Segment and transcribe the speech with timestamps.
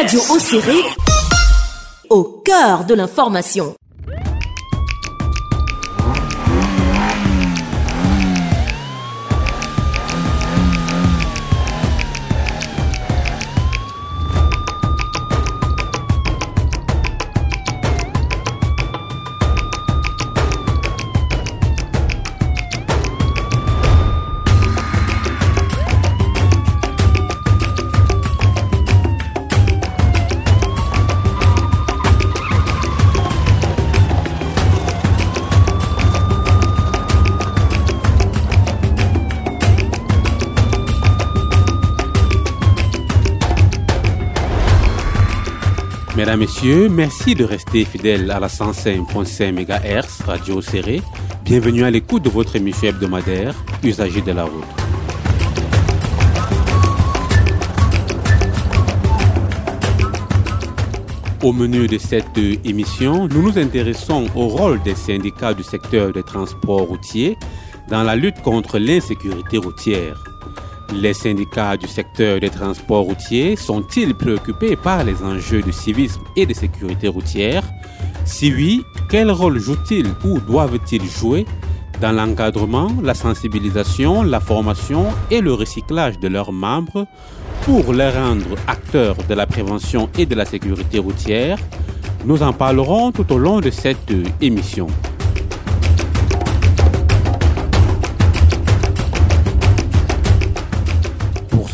[0.00, 0.76] Radio Océré,
[2.08, 3.74] au cœur de l'information.
[46.28, 51.00] Mesdames, Messieurs, merci de rester fidèles à la 105.5 MHz Radio Serré.
[51.42, 54.62] Bienvenue à l'écoute de votre émission hebdomadaire Usagers de la route.
[61.42, 66.24] Au menu de cette émission, nous nous intéressons au rôle des syndicats du secteur des
[66.24, 67.38] transports routiers
[67.88, 70.27] dans la lutte contre l'insécurité routière.
[70.94, 76.46] Les syndicats du secteur des transports routiers sont-ils préoccupés par les enjeux de civisme et
[76.46, 77.62] de sécurité routière?
[78.24, 81.46] Si oui, quel rôle jouent-ils ou doivent-ils jouer
[82.00, 87.06] dans l'encadrement, la sensibilisation, la formation et le recyclage de leurs membres
[87.62, 91.58] pour les rendre acteurs de la prévention et de la sécurité routière?
[92.24, 94.86] Nous en parlerons tout au long de cette émission.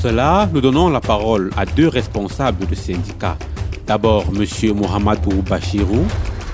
[0.04, 3.38] Cela, nous donnons la parole à deux responsables de syndicats.
[3.86, 4.44] D'abord, M.
[4.76, 6.04] Mohamedou Bachirou,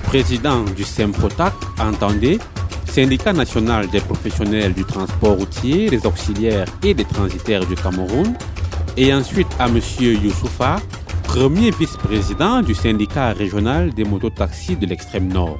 [0.03, 2.39] président du SEMPROTAC, entendez,
[2.85, 8.35] syndicat national des professionnels du transport routier, des auxiliaires et des transitaires du Cameroun.
[8.95, 9.81] Et ensuite à M.
[9.99, 10.77] Youssoufa,
[11.23, 15.59] premier vice-président du syndicat régional des mototaxis de l'extrême nord.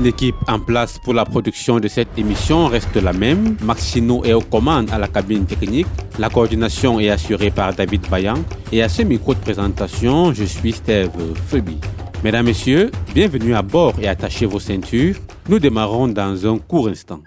[0.00, 3.56] L'équipe en place pour la production de cette émission reste la même.
[3.64, 5.88] Maxino est aux commandes à la cabine technique.
[6.20, 8.36] La coordination est assurée par David Bayan.
[8.70, 11.10] Et à ce micro de présentation, je suis Steve
[11.48, 11.80] Phoebe.
[12.22, 15.16] Mesdames, Messieurs, bienvenue à bord et attachez vos ceintures.
[15.48, 17.20] Nous démarrons dans un court instant.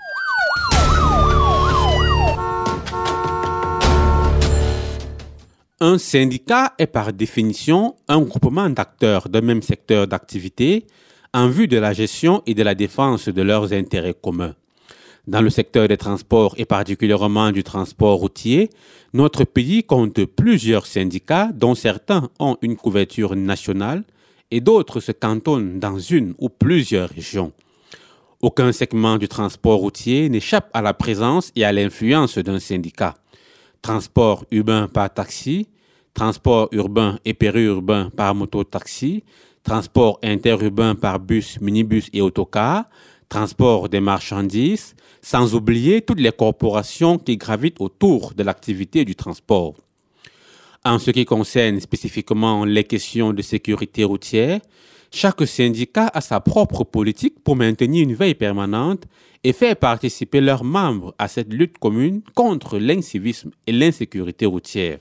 [5.82, 10.86] Un syndicat est par définition un groupement d'acteurs d'un même secteur d'activité
[11.34, 14.56] en vue de la gestion et de la défense de leurs intérêts communs.
[15.28, 18.70] Dans le secteur des transports et particulièrement du transport routier,
[19.14, 24.04] notre pays compte plusieurs syndicats dont certains ont une couverture nationale
[24.50, 27.54] et d'autres se cantonnent dans une ou plusieurs régions.
[28.42, 33.16] Aucun segment du transport routier n'échappe à la présence et à l'influence d'un syndicat.
[33.82, 35.68] Transport urbain par taxi,
[36.14, 39.24] transport urbain et périurbain par moto-taxi,
[39.64, 42.86] transport interurbain par bus, minibus et autocar,
[43.30, 49.76] transport des marchandises, sans oublier toutes les corporations qui gravitent autour de l'activité du transport.
[50.84, 54.60] En ce qui concerne spécifiquement les questions de sécurité routière,
[55.12, 59.04] chaque syndicat a sa propre politique pour maintenir une veille permanente
[59.44, 65.00] et faire participer leurs membres à cette lutte commune contre l'incivisme et l'insécurité routière.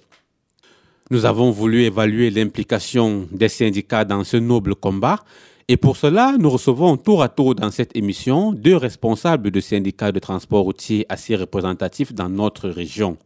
[1.13, 5.19] Nous avons voulu évaluer l'implication des syndicats dans ce noble combat
[5.67, 10.13] et pour cela, nous recevons tour à tour dans cette émission deux responsables de syndicats
[10.13, 13.17] de transport routier assez représentatifs dans notre région.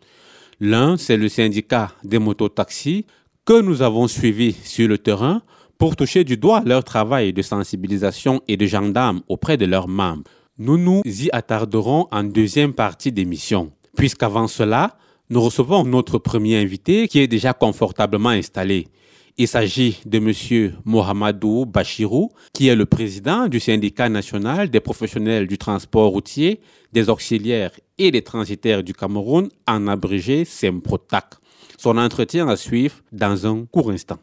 [0.61, 3.05] L'un, c'est le syndicat des mototaxis
[3.45, 5.43] que nous avons suivi sur le terrain
[5.77, 10.25] pour toucher du doigt leur travail de sensibilisation et de gendarmes auprès de leurs membres.
[10.57, 14.97] Nous nous y attarderons en deuxième partie d'émission, puisqu'avant cela,
[15.31, 18.89] nous recevons notre premier invité qui est déjà confortablement installé.
[19.37, 20.75] Il s'agit de M.
[20.85, 26.61] Mohamedou Bachirou, qui est le président du syndicat national des professionnels du transport routier,
[26.93, 31.35] des auxiliaires et des transitaires du Cameroun, en abrégé SEMPROTAC.
[31.79, 34.19] Son entretien à suivre dans un court instant.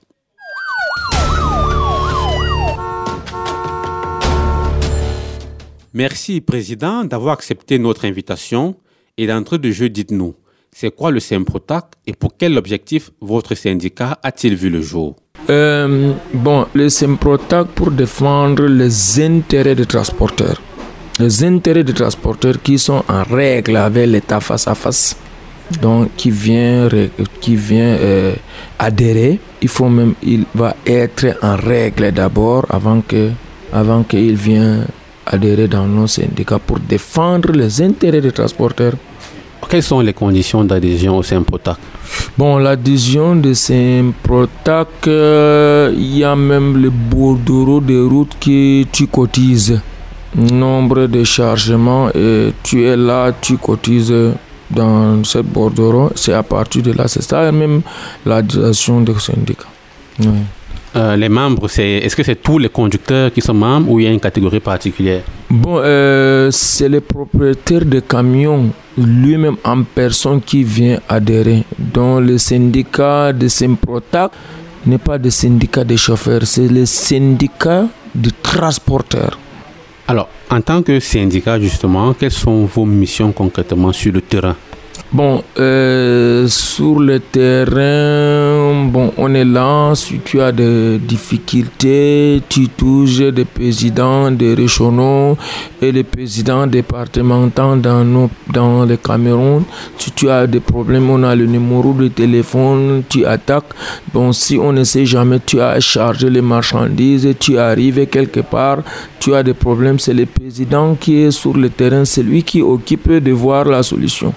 [5.93, 8.77] Merci, Président, d'avoir accepté notre invitation
[9.17, 10.35] et d'entrer de jeu, dites-nous,
[10.73, 15.15] c'est quoi le Semprotac et pour quel objectif votre syndicat a-t-il vu le jour
[15.49, 20.61] euh, Bon, le Semprotac pour défendre les intérêts des transporteurs.
[21.19, 25.15] Les intérêts des transporteurs qui sont en règle avec l'État face à face.
[25.81, 26.89] Donc, qui vient,
[27.39, 28.33] qui vient euh,
[28.79, 33.29] adhérer, il faut même, il va être en règle d'abord avant que,
[33.71, 34.87] avant qu'il vienne
[35.25, 38.95] adhérer dans nos syndicats pour défendre les intérêts des transporteurs
[39.69, 41.77] Quelles sont les conditions d'adhésion au Saint-Protac?
[42.37, 49.07] Bon, l'adhésion de Saint-Protac, euh, il y a même le bordereau de route que tu
[49.07, 49.79] cotises.
[50.35, 54.13] Nombre de chargements et tu es là, tu cotises
[54.69, 56.11] dans cette bordereau.
[56.15, 57.81] C'est à partir de là, c'est ça même
[58.25, 59.67] l'adhésion du syndicat.
[60.19, 60.27] Oui.
[60.93, 64.03] Euh, les membres, c'est, est-ce que c'est tous les conducteurs qui sont membres ou il
[64.03, 65.21] y a une catégorie particulière?
[65.49, 71.63] Bon, euh, c'est le propriétaire de camions lui-même en personne qui vient adhérer.
[71.77, 74.31] Donc le syndicat de Semprotac
[74.85, 79.39] n'est pas le syndicat des chauffeurs, c'est le syndicat des transporteurs.
[80.09, 84.57] Alors, en tant que syndicat, justement, quelles sont vos missions concrètement sur le terrain?
[85.13, 89.91] Bon, euh, sur le terrain, bon, on est là.
[89.93, 95.37] Si tu as des difficultés, tu touches des présidents des régionaux
[95.81, 99.65] et les présidents départementaux dans, dans le Cameroun.
[99.97, 103.73] Si tu as des problèmes, on a le numéro de téléphone, tu attaques.
[104.13, 108.77] Bon, si on ne sait jamais, tu as chargé les marchandises, tu arrives quelque part,
[109.19, 112.61] tu as des problèmes, c'est le président qui est sur le terrain, c'est lui qui
[112.61, 114.33] occupe de voir la solution.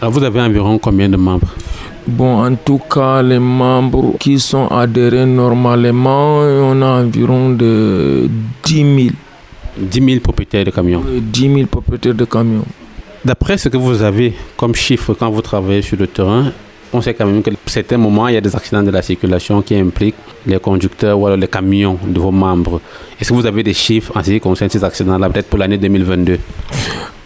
[0.00, 1.48] Alors vous avez environ combien de membres?
[2.06, 8.28] Bon, en tout cas, les membres qui sont adhérés normalement, on a environ de
[8.64, 9.14] 10 000.
[9.76, 12.64] 10 000 propriétaires de camions 10 000 propriétaires de camions.
[13.24, 16.52] D'après ce que vous avez comme chiffre quand vous travaillez sur le terrain,
[16.94, 19.60] on sait quand même que certains moments, il y a des accidents de la circulation
[19.62, 20.14] qui impliquent
[20.46, 22.80] les conducteurs ou alors les camions de vos membres.
[23.20, 25.78] Est-ce que vous avez des chiffres en ce qui concerne ces accidents-là, peut-être pour l'année
[25.78, 26.38] 2022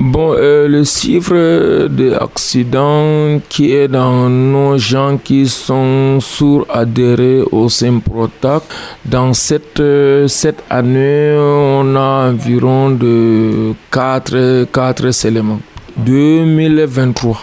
[0.01, 7.69] Bon, euh, le chiffre d'accidents qui est dans nos gens qui sont sur adhérés au
[7.69, 8.63] Semprotac,
[9.05, 15.61] dans cette, euh, cette année, on a environ de 4, 4 éléments.
[15.97, 17.37] 2023.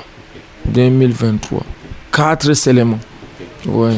[0.66, 1.75] 2023.
[2.16, 3.00] 4 éléments.
[3.68, 3.92] Ouais.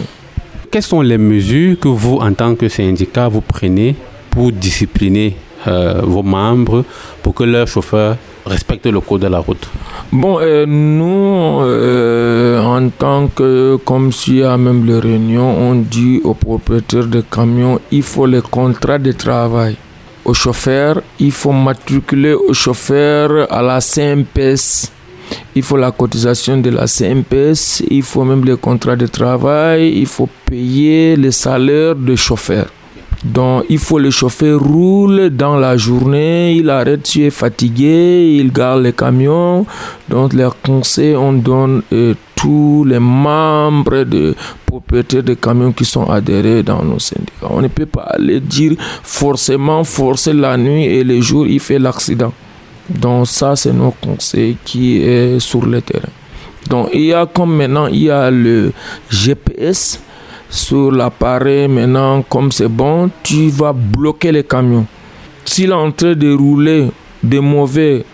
[0.71, 3.95] Quelles sont les mesures que vous, en tant que syndicat, vous prenez
[4.31, 5.37] pour discipliner
[5.67, 6.83] euh, vos membres
[7.21, 9.69] pour que leurs chauffeurs respectent le code de la route?
[10.11, 16.19] Bon, euh, nous, euh, en tant que, comme y a même les réunions, on dit
[16.23, 19.75] aux propriétaires de camions, il faut les contrats de travail.
[20.25, 24.91] Aux chauffeurs, il faut matriculer aux chauffeurs à la CMPS.
[25.55, 30.05] Il faut la cotisation de la CMPS, il faut même les contrats de travail, il
[30.05, 32.67] faut payer les salaires des chauffeurs.
[33.23, 38.51] Donc, il faut le chauffeur roule dans la journée, il arrête, tu es fatigué, il
[38.51, 39.65] garde les camions.
[40.07, 44.35] Donc, les conseils, on donne euh, tous les membres de
[44.65, 47.47] propriétaires de camions qui sont adhérés dans nos syndicats.
[47.49, 51.79] On ne peut pas aller dire forcément forcer la nuit et le jour, il fait
[51.79, 52.33] l'accident.
[52.89, 56.09] Donc, ça, c'est nos conseils qui est sur le terrain.
[56.69, 58.71] Donc, il y a comme maintenant, il y a le
[59.09, 60.01] GPS
[60.49, 64.85] sur l'appareil maintenant, comme c'est bon, tu vas bloquer les camions.
[65.45, 66.87] S'il est en train de rouler
[67.23, 68.05] de mauvais,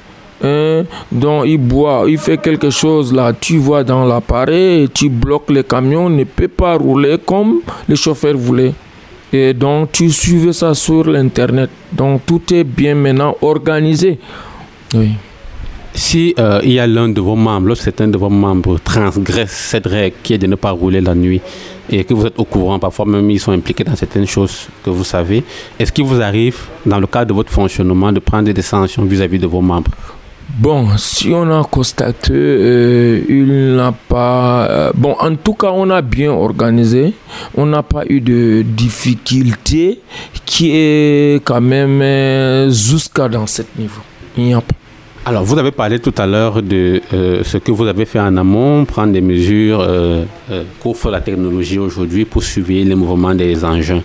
[0.44, 5.50] hein, donc il boit, il fait quelque chose là, tu vois dans l'appareil, tu bloques
[5.50, 8.74] les camions, ne peut pas rouler comme le chauffeur voulait.
[9.32, 11.70] Et donc tu suivais ça sur l'internet.
[11.92, 14.20] Donc tout est bien maintenant organisé.
[14.94, 15.12] Oui.
[15.96, 19.52] Si euh, il y a l'un de vos membres, lorsque certains de vos membres transgresse
[19.52, 21.40] cette règle qui est de ne pas rouler la nuit
[21.88, 24.90] et que vous êtes au courant, parfois même ils sont impliqués dans certaines choses que
[24.90, 25.44] vous savez,
[25.78, 29.38] est-ce qu'il vous arrive, dans le cadre de votre fonctionnement, de prendre des sanctions vis-à-vis
[29.38, 29.92] de vos membres?
[30.58, 34.68] Bon, si on a constaté, euh, il n'a pas.
[34.70, 37.14] euh, bon, en tout cas, on a bien organisé.
[37.56, 40.00] On n'a pas eu de difficulté
[40.46, 44.02] qui est quand même jusqu'à dans ce niveau.
[44.38, 44.76] Il n'y a pas.
[45.26, 48.36] Alors, vous avez parlé tout à l'heure de euh, ce que vous avez fait en
[48.36, 53.64] amont, prendre des mesures euh, euh, qu'offre la technologie aujourd'hui pour suivre les mouvements des
[53.64, 54.02] engins.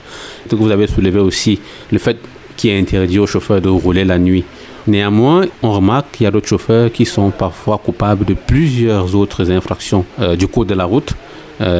[0.48, 1.58] Ce vous avez soulevé aussi,
[1.90, 2.18] le fait
[2.56, 4.44] qu'il est interdit aux chauffeurs de rouler la nuit.
[4.86, 9.50] Néanmoins, on remarque qu'il y a d'autres chauffeurs qui sont parfois coupables de plusieurs autres
[9.50, 10.04] infractions
[10.38, 11.12] du code de la route.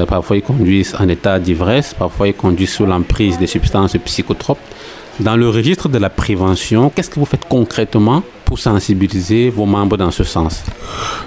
[0.09, 4.59] Parfois, ils conduisent en état d'ivresse, parfois, ils conduisent sous l'emprise des substances psychotropes.
[5.21, 9.97] Dans le registre de la prévention, qu'est-ce que vous faites concrètement pour sensibiliser vos membres
[9.97, 10.63] dans ce sens?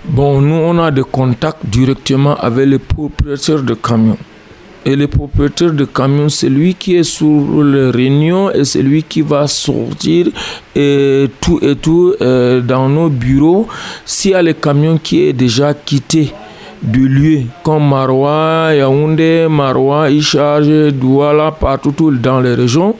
[0.05, 4.17] Bon, nous, on a des contacts directement avec les propriétaires de camions.
[4.85, 9.03] Et le propriétaire de camion, c'est lui qui est sur les réunions et c'est lui
[9.03, 10.27] qui va sortir
[10.73, 13.67] et tout et tout euh, dans nos bureaux.
[14.05, 16.33] S'il y a le camion qui est déjà quitté
[16.81, 22.95] du lieu, comme Marois, Yaoundé, Marois, Icharge, Douala, partout tout dans les régions,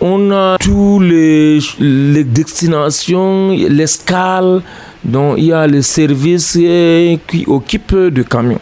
[0.00, 4.62] on a tous les, les destinations, l'escale,
[5.04, 8.60] donc il y a les services qui occupent de camions.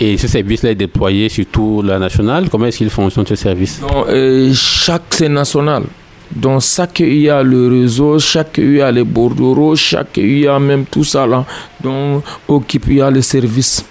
[0.00, 2.48] Et ce service-là est déployé sur tout la nationale.
[2.48, 3.80] Comment est-ce qu'il fonctionne ce service?
[3.80, 5.84] Donc, euh, Chaque c'est national.
[6.30, 10.84] Donc chaque il a le réseau, chaque il a les bordereaux, chaque il a même
[10.84, 11.44] tout ça là.
[11.82, 13.84] Donc occupe il a les services.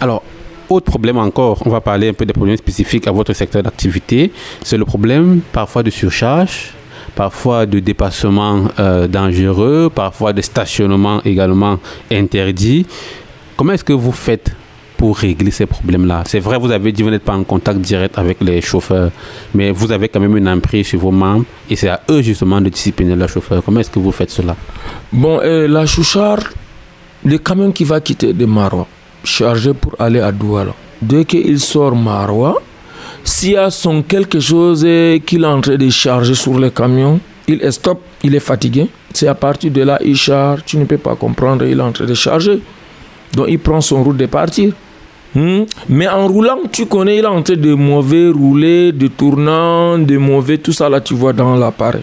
[0.00, 0.22] Alors,
[0.68, 4.32] autre problème encore, on va parler un peu des problèmes spécifiques à votre secteur d'activité.
[4.62, 6.74] C'est le problème parfois de surcharge,
[7.14, 11.78] parfois de dépassement euh, dangereux, parfois de stationnement également
[12.10, 12.86] interdit.
[13.56, 14.52] Comment est-ce que vous faites
[14.96, 16.24] pour régler ces problèmes-là?
[16.26, 19.10] C'est vrai, vous avez dit que vous n'êtes pas en contact direct avec les chauffeurs,
[19.54, 22.60] mais vous avez quand même une emprise sur vos membres et c'est à eux justement
[22.60, 23.62] de discipliner leurs chauffeurs.
[23.64, 24.54] Comment est-ce que vous faites cela?
[25.12, 26.40] Bon, euh, la chouchard,
[27.24, 28.86] le camion qui va quitter de Marois,
[29.28, 32.60] chargé pour aller à Douala, dès qu'il sort Marois,
[33.24, 34.86] s'il y a son quelque chose
[35.26, 38.88] qu'il est en train de charger sur le camion, il est stop, il est fatigué.
[39.12, 41.92] C'est à partir de là, il charge, tu ne peux pas comprendre, il est en
[41.92, 42.60] train de charger.
[43.34, 44.72] Donc il prend son route de partir.
[45.34, 45.64] Hmm?
[45.88, 50.16] Mais en roulant, tu connais, il est en train de mauvais rouler, de tournant, de
[50.16, 52.02] mauvais, tout ça là, tu vois dans l'appareil.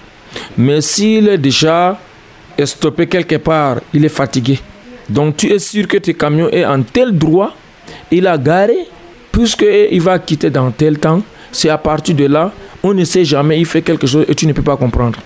[0.57, 1.99] Mais s'il est déjà
[2.63, 4.59] stoppé quelque part, il est fatigué.
[5.09, 7.53] Donc tu es sûr que tes camions est en tel droit,
[8.11, 8.87] il a garé,
[9.31, 11.21] puisqu'il va quitter dans tel temps.
[11.51, 12.51] C'est à partir de là,
[12.83, 15.19] on ne sait jamais, il fait quelque chose et tu ne peux pas comprendre.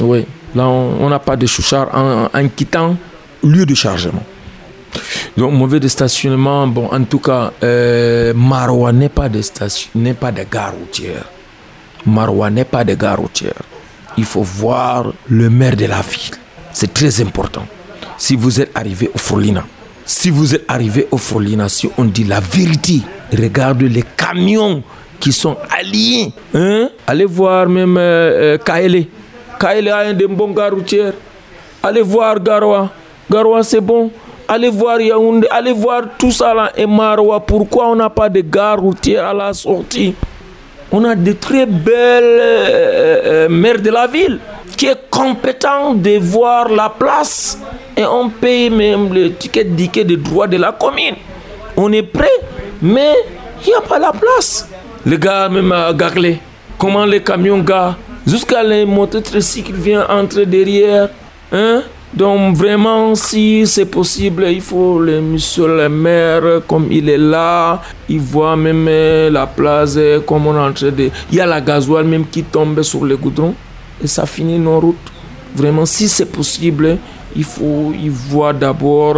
[0.00, 2.96] Oui, là on n'a pas de chouchard en, en quittant
[3.42, 4.22] lieu de chargement.
[5.36, 10.14] Donc mauvais de stationnement, bon en tout cas, euh, Maroua n'est pas de station, n'est
[10.14, 11.24] pas de gare routière.
[12.06, 13.62] Maroua n'est pas de gare routière.
[14.16, 16.34] Il faut voir le maire de la ville.
[16.72, 17.66] C'est très important.
[18.22, 19.64] Si vous êtes arrivé au Frolina,
[20.04, 23.00] si vous êtes arrivé au Frolina, si on dit la vérité,
[23.36, 24.84] regarde les camions
[25.18, 26.32] qui sont alliés.
[26.54, 26.90] Hein?
[27.04, 29.06] Allez voir même euh, euh, Kaele.
[29.58, 31.14] Kaele a un de bon gare routière.
[31.82, 32.92] Allez voir Garoua.
[33.28, 34.12] Garoua c'est bon
[34.46, 37.40] allez voir Yaoundé, allez voir tout ça là et Maroua.
[37.40, 40.14] Pourquoi on n'a pas de gare routière à la sortie?
[40.92, 44.38] On a de très belles euh, euh, maires de la ville
[44.76, 47.58] qui est compétent de voir la place
[47.96, 51.16] et on paye même le ticket d'équité de droit de la commune.
[51.76, 52.40] On est prêt,
[52.80, 53.14] mais
[53.64, 54.68] il n'y a pas la place.
[55.04, 56.38] Les gars, même à Gaglé,
[56.78, 61.08] comment les camions gars, jusqu'à les motocycles viennent entrer derrière.
[61.52, 61.82] Hein?
[62.12, 67.80] Donc vraiment, si c'est possible, il faut le monsieur le maire, comme il est là,
[68.08, 68.88] il voit même
[69.32, 71.10] la place, comme on de...
[71.30, 73.54] Il y a la gasoil même qui tombe sur le goudron
[74.02, 75.12] et ça finit nos routes.
[75.54, 76.98] Vraiment, si c'est possible,
[77.36, 79.16] il faut y voir d'abord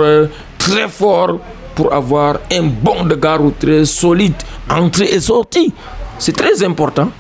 [0.59, 1.39] très fort
[1.75, 4.35] pour avoir un bon de gare très solide,
[4.69, 5.73] entrée et sortie.
[6.19, 7.11] C'est très important.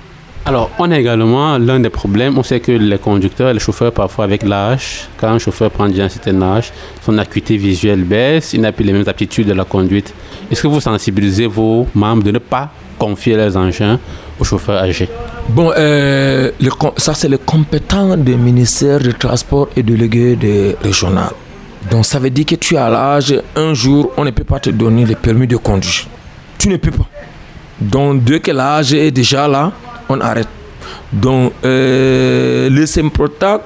[0.47, 2.37] Alors, on a également l'un des problèmes.
[2.37, 6.05] On sait que les conducteurs, les chauffeurs, parfois avec l'âge, quand un chauffeur prend déjà
[6.05, 6.71] un certain âge,
[7.03, 10.13] son acuité visuelle baisse, il n'a plus les mêmes aptitudes de la conduite.
[10.51, 13.99] Est-ce que vous sensibilisez vos membres de ne pas confier leurs engins
[14.39, 15.09] aux chauffeurs âgés?
[15.49, 16.51] Bon, euh,
[16.99, 21.31] ça c'est le compétent du ministère du Transport et délégué de régional.
[21.91, 24.69] Donc ça veut dire que tu as l'âge, un jour, on ne peut pas te
[24.69, 26.07] donner le permis de conduire.
[26.59, 27.07] Tu ne peux pas.
[27.81, 29.73] Donc dès que l'âge est déjà là,
[30.09, 30.49] on arrête.
[31.13, 33.63] Donc, euh, le SEMPROTAC,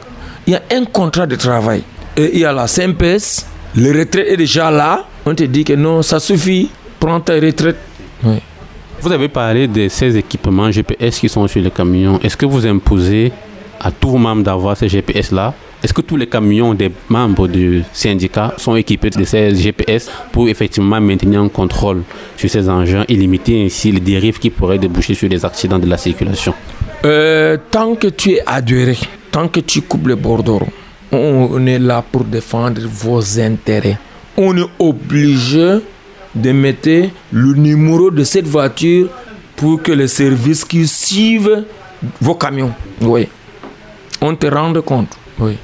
[0.47, 1.83] il y a un contrat de travail.
[2.16, 5.04] Et il y a la CMPS, le retrait est déjà là.
[5.25, 7.76] On te dit que non, ça suffit, prends ta retraite.
[9.00, 12.18] Vous avez parlé de ces équipements GPS qui sont sur les camions.
[12.21, 13.30] Est-ce que vous imposez
[13.78, 17.85] à tous vos membres d'avoir ces GPS-là est-ce que tous les camions des membres du
[17.93, 22.03] syndicat sont équipés de ces GPS pour effectivement maintenir un contrôle
[22.37, 25.87] sur ces engins et limiter ainsi les dérives qui pourraient déboucher sur des accidents de
[25.87, 26.53] la circulation?
[27.05, 28.99] Euh, Tant que tu es adhéré,
[29.31, 30.67] tant que tu coupes le bordereau,
[31.13, 33.99] on est là pour défendre vos intérêts.
[34.37, 35.79] On est obligé
[36.35, 39.09] de mettre le numéro de cette voiture
[39.57, 41.65] pour que les services qui suivent
[42.21, 43.29] vos camions, oui,
[44.21, 45.17] on te rende compte.
[45.39, 45.57] Oui.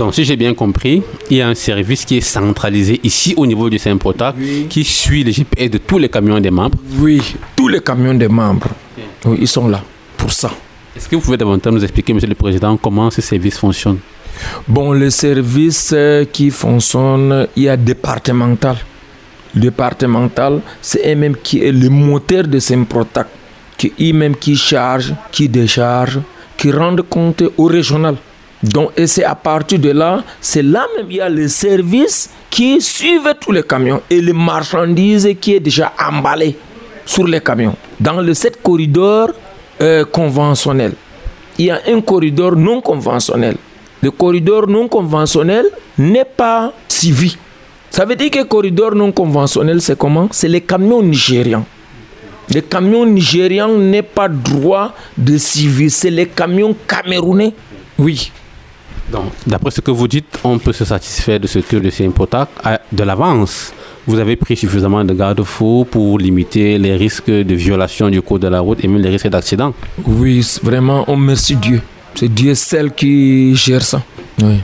[0.00, 3.44] Donc, si j'ai bien compris, il y a un service qui est centralisé ici au
[3.44, 4.34] niveau du Saint-Protac
[4.70, 6.78] qui suit les GPS de tous les camions des membres.
[6.98, 7.20] Oui,
[7.54, 8.68] tous les camions des membres.
[9.26, 9.82] Oui, ils sont là
[10.16, 10.50] pour ça.
[10.96, 13.98] Est-ce que vous pouvez davantage nous expliquer, Monsieur le Président, comment ce service fonctionne?
[14.66, 18.78] Bon, le service euh, qui fonctionne, il y a départemental.
[19.54, 23.26] Départemental, c'est eux-mêmes qui est le moteur de Saint-Protac,
[23.76, 26.20] qui eux-mêmes qui charge, qui décharge,
[26.56, 28.16] qui rendent compte au régional.
[28.62, 32.28] Donc, et c'est à partir de là, c'est là même il y a les services
[32.50, 36.56] qui suivent tous les camions et les marchandises qui est déjà emballées
[37.06, 37.74] sur les camions.
[37.98, 39.30] Dans le 7 corridors
[39.80, 40.94] euh, conventionnels,
[41.58, 43.56] il y a un corridor non conventionnel.
[44.02, 45.66] Le corridor non conventionnel
[45.98, 47.36] n'est pas suivi.
[47.90, 50.28] Ça veut dire que le corridor non conventionnel, c'est comment?
[50.30, 51.64] C'est les camions nigérians.
[52.50, 55.90] Les camions nigérians n'ont pas droit de suivi.
[55.90, 57.52] C'est les camions camerounais.
[57.98, 58.32] Oui.
[59.12, 62.48] Donc, d'après ce que vous dites, on peut se satisfaire de ce que le CIMPOTAC
[62.64, 63.72] a de l'avance.
[64.06, 68.48] Vous avez pris suffisamment de garde-fous pour limiter les risques de violation du code de
[68.48, 69.74] la route et même les risques d'accident.
[70.06, 71.82] Oui, vraiment, on remercie Dieu.
[72.14, 74.02] C'est Dieu seul qui gère ça.
[74.42, 74.56] Oui.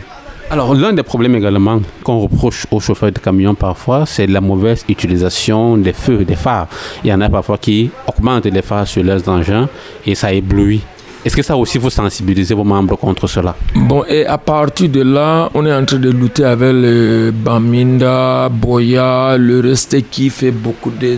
[0.49, 4.85] Alors, l'un des problèmes également qu'on reproche aux chauffeurs de camions parfois, c'est la mauvaise
[4.89, 6.69] utilisation des feux, des phares.
[7.03, 9.69] Il y en a parfois qui augmentent les phares sur leurs engins
[10.07, 10.83] et ça éblouit.
[11.27, 13.57] Est-ce que ça aussi vous sensibilisez vos membres contre cela?
[13.75, 18.49] Bon, et à partir de là, on est en train de lutter avec le Baminda,
[18.49, 21.17] Boya, le reste qui fait beaucoup de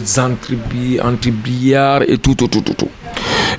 [1.05, 2.89] antibriards et tout, tout, tout, tout, tout.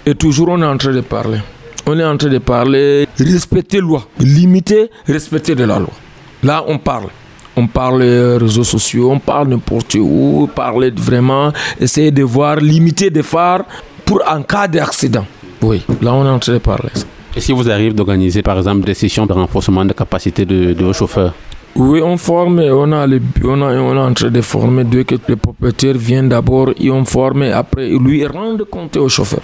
[0.08, 1.38] Et toujours, on est en train de parler
[1.86, 5.94] on est en train de parler respecter la loi, limiter, respecter de la loi.
[6.42, 7.10] Là, on parle.
[7.56, 8.02] On parle
[8.40, 13.66] réseaux sociaux, on parle n'importe où, parler vraiment, essayer de voir, limiter des phares
[14.06, 15.26] pour un cas d'accident.
[15.62, 16.90] Oui, là, on est en train de parler.
[17.36, 20.92] Et si vous arrivez d'organiser, par exemple, des sessions de renforcement de capacité de, de
[20.94, 21.34] chauffeurs
[21.76, 25.16] oui, on forme, on, a on, a, on est en train de former, dès que
[25.28, 29.42] le propriétaire vient d'abord, ils ont formé, après, lui rendre compte au chauffeur.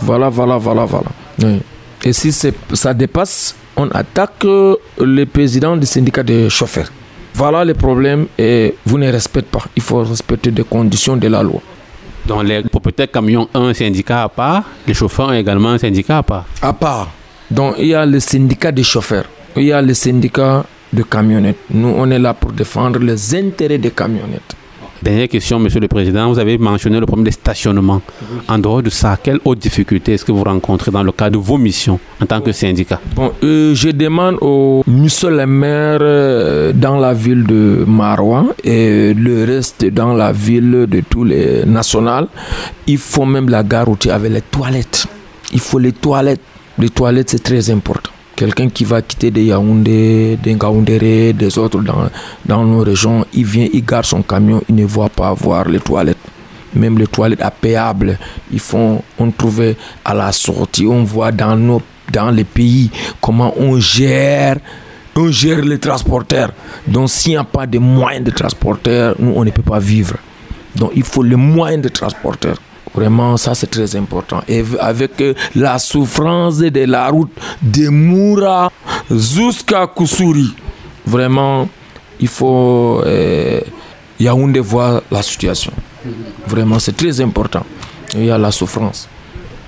[0.00, 1.06] Voilà, voilà, voilà, voilà.
[1.42, 1.60] Oui.
[2.04, 6.90] Et si ça dépasse, on attaque euh, le président du syndicat des chauffeurs.
[7.34, 9.64] Voilà le problème et vous ne respectez pas.
[9.76, 11.60] Il faut respecter les conditions de la loi.
[12.28, 16.18] Donc les propriétaires camions ont un syndicat à part, les chauffeurs ont également un syndicat
[16.18, 17.08] à part À part.
[17.50, 19.24] Donc il y a le syndicat des chauffeurs,
[19.56, 21.56] il y a le syndicat de camionnettes.
[21.70, 24.54] Nous, on est là pour défendre les intérêts des camionnettes.
[25.02, 26.28] Dernière question, Monsieur le Président.
[26.32, 28.02] Vous avez mentionné le problème des stationnements.
[28.48, 31.44] En dehors de ça, quelles autres difficultés est-ce que vous rencontrez dans le cadre de
[31.44, 33.00] vos missions en tant que syndicat?
[33.14, 39.14] Bon, euh, je demande au monsieur le maire euh, dans la ville de Marois et
[39.14, 42.26] le reste dans la ville de tous les nationales.
[42.88, 45.06] Il faut même la gare routière avec les toilettes.
[45.52, 46.40] Il faut les toilettes.
[46.78, 51.80] Les toilettes, c'est très important quelqu'un qui va quitter des Yaoundé, des Ngaoundéré, des autres
[51.80, 52.08] dans,
[52.46, 55.80] dans nos régions, il vient, il garde son camion, il ne voit pas voir les
[55.80, 56.18] toilettes.
[56.72, 58.16] Même les toilettes payables,
[58.52, 63.52] ils font, on trouvait à la sortie, on voit dans, nos, dans les pays comment
[63.58, 64.58] on gère
[65.16, 66.52] on gère les transporteurs.
[66.86, 70.14] Donc s'il n'y a pas de moyens de transporteurs, nous, on ne peut pas vivre.
[70.76, 72.58] Donc il faut les moyens de transporteurs.
[72.94, 74.42] Vraiment, ça c'est très important.
[74.48, 78.70] Et avec euh, la souffrance de la route de Moura
[79.10, 80.54] jusqu'à Kusuri,
[81.06, 81.68] vraiment,
[82.20, 83.60] il faut euh,
[84.18, 85.72] Yaoundé voir la situation.
[86.46, 87.64] Vraiment, c'est très important.
[88.14, 89.08] Il y a la souffrance.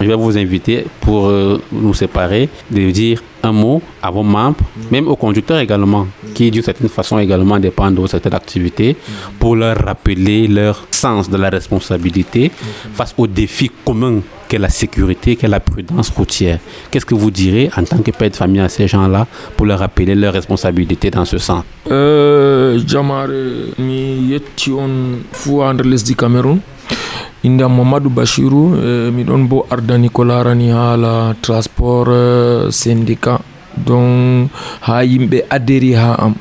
[0.00, 4.56] Je vais vous inviter pour euh, nous séparer de dire un mot à vos membres,
[4.90, 8.96] même aux conducteurs également, qui d'une certaine façon également dépendent de cette activité,
[9.38, 12.50] pour leur rappeler leur sens de la responsabilité
[12.94, 16.60] face aux défis communs qu'est la sécurité, qu'est la prudence routière.
[16.90, 19.80] Qu'est-ce que vous direz en tant que père de famille à ces gens-là pour leur
[19.80, 21.62] rappeler leur responsabilité dans ce sens?
[21.90, 22.80] Euh,
[26.16, 26.60] Cameroun
[27.42, 33.40] inde am mamadou bachiru eh, miɗon bo ardani ko larani haala transport eh, syndicat.
[33.76, 34.48] Don
[34.82, 36.34] ha yimɓe adéri ha am.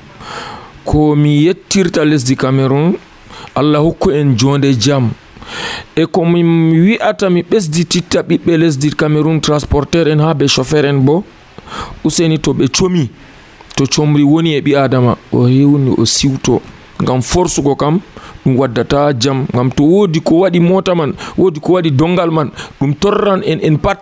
[0.85, 2.93] Ko mi yettirta lesdi cameron
[3.55, 5.11] allah hokku en jonde jaam
[5.95, 6.43] e komi
[6.81, 11.23] wi'ata mi ɓesdititta ɓiɓɓe lesdi cameron transporteur en ha ɓe chauffeur en bo
[12.03, 13.09] useni to ɓe comi
[13.75, 15.17] to comri woni e ɓi adama.
[15.31, 16.61] O hewni o siwto.
[17.03, 17.99] ngam forsugo kam
[18.45, 22.51] ɗum waddata jam gam to wodi ko waɗi mota man wodi ko waɗi dongal man
[22.79, 23.99] ɗum torran en en pat.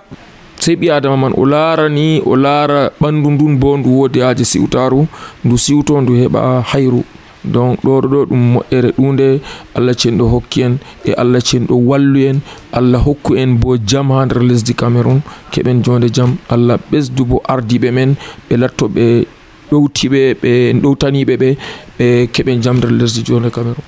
[0.60, 4.46] Sey ɓi adama man o laara ni o laara ɓandu ndun bo ndu wodi haji
[4.46, 5.08] siwtaru
[5.46, 7.04] ndu siwto ndu heɓa hayru.
[7.44, 9.40] Donc ɗo ɗo ɗum moƴƴere ɗunde
[9.76, 12.40] allah cenɗo hokki en e allah cenɗo wallu en
[12.74, 17.42] allah hokku en bo jam ha nder lesdi cameron keɓen jonde jam allah ɓesdu bo
[17.48, 18.16] ardiɓe men
[18.50, 19.26] ɓe lattoɓe
[19.72, 21.58] ɗowtiɓe ɓe ɗowtaniɓe ɓe
[22.00, 23.84] ɓe keɓen jam nder lesdi jonde cameron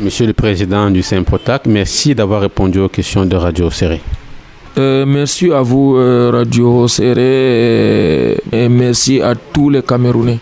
[0.00, 4.00] Monsieur le Président du Saint-Protac, merci d'avoir répondu aux questions de Radio Serré.
[4.78, 10.38] Euh, merci à vous, euh, Radio Serré, et, merci à tous les Camerounais.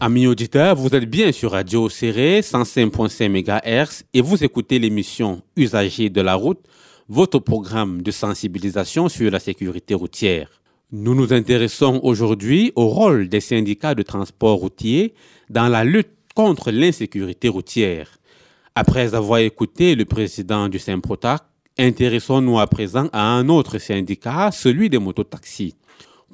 [0.00, 6.08] Amis auditeurs, vous êtes bien sur Radio Serré 105.5 MHz et vous écoutez l'émission Usagers
[6.08, 6.60] de la route,
[7.08, 10.60] votre programme de sensibilisation sur la sécurité routière.
[10.92, 15.14] Nous nous intéressons aujourd'hui au rôle des syndicats de transport routier
[15.48, 18.18] dans la lutte contre l'insécurité routière.
[18.74, 21.42] Après avoir écouté le président du Saint-Protac
[21.80, 25.76] Intéressons-nous à présent à un autre syndicat, celui des mototaxis.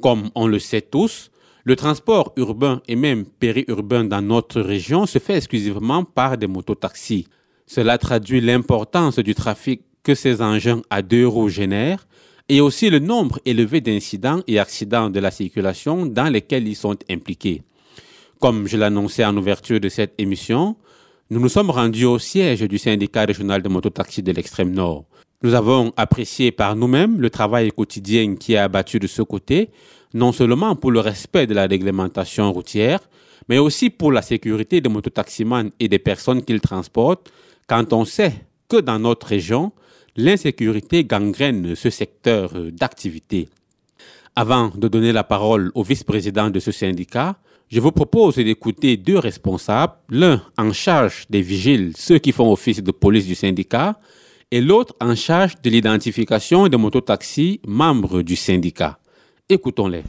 [0.01, 1.31] Comme on le sait tous,
[1.65, 7.29] le transport urbain et même périurbain dans notre région se fait exclusivement par des mototaxis.
[7.67, 12.07] Cela traduit l'importance du trafic que ces engins à deux roues génèrent
[12.49, 16.97] et aussi le nombre élevé d'incidents et accidents de la circulation dans lesquels ils sont
[17.11, 17.63] impliqués.
[18.39, 20.77] Comme je l'annonçais en ouverture de cette émission,
[21.31, 25.07] nous nous sommes rendus au siège du syndicat régional de mototaxi de l'extrême nord.
[25.43, 29.71] Nous avons apprécié par nous-mêmes le travail quotidien qui est abattu de ce côté,
[30.13, 33.01] non seulement pour le respect de la réglementation routière,
[33.49, 37.33] mais aussi pour la sécurité des mototaximans et des personnes qu'ils transportent,
[37.67, 38.35] quand on sait
[38.69, 39.73] que dans notre région,
[40.17, 43.49] l'insécurité gangrène ce secteur d'activité.
[44.37, 47.37] Avant de donner la parole au vice-président de ce syndicat,
[47.69, 52.83] je vous propose d'écouter deux responsables, l'un en charge des vigiles, ceux qui font office
[52.83, 53.99] de police du syndicat,
[54.51, 58.99] et l'autre en charge de l'identification des mototaxis membres du syndicat.
[59.49, 60.03] Écoutons-les.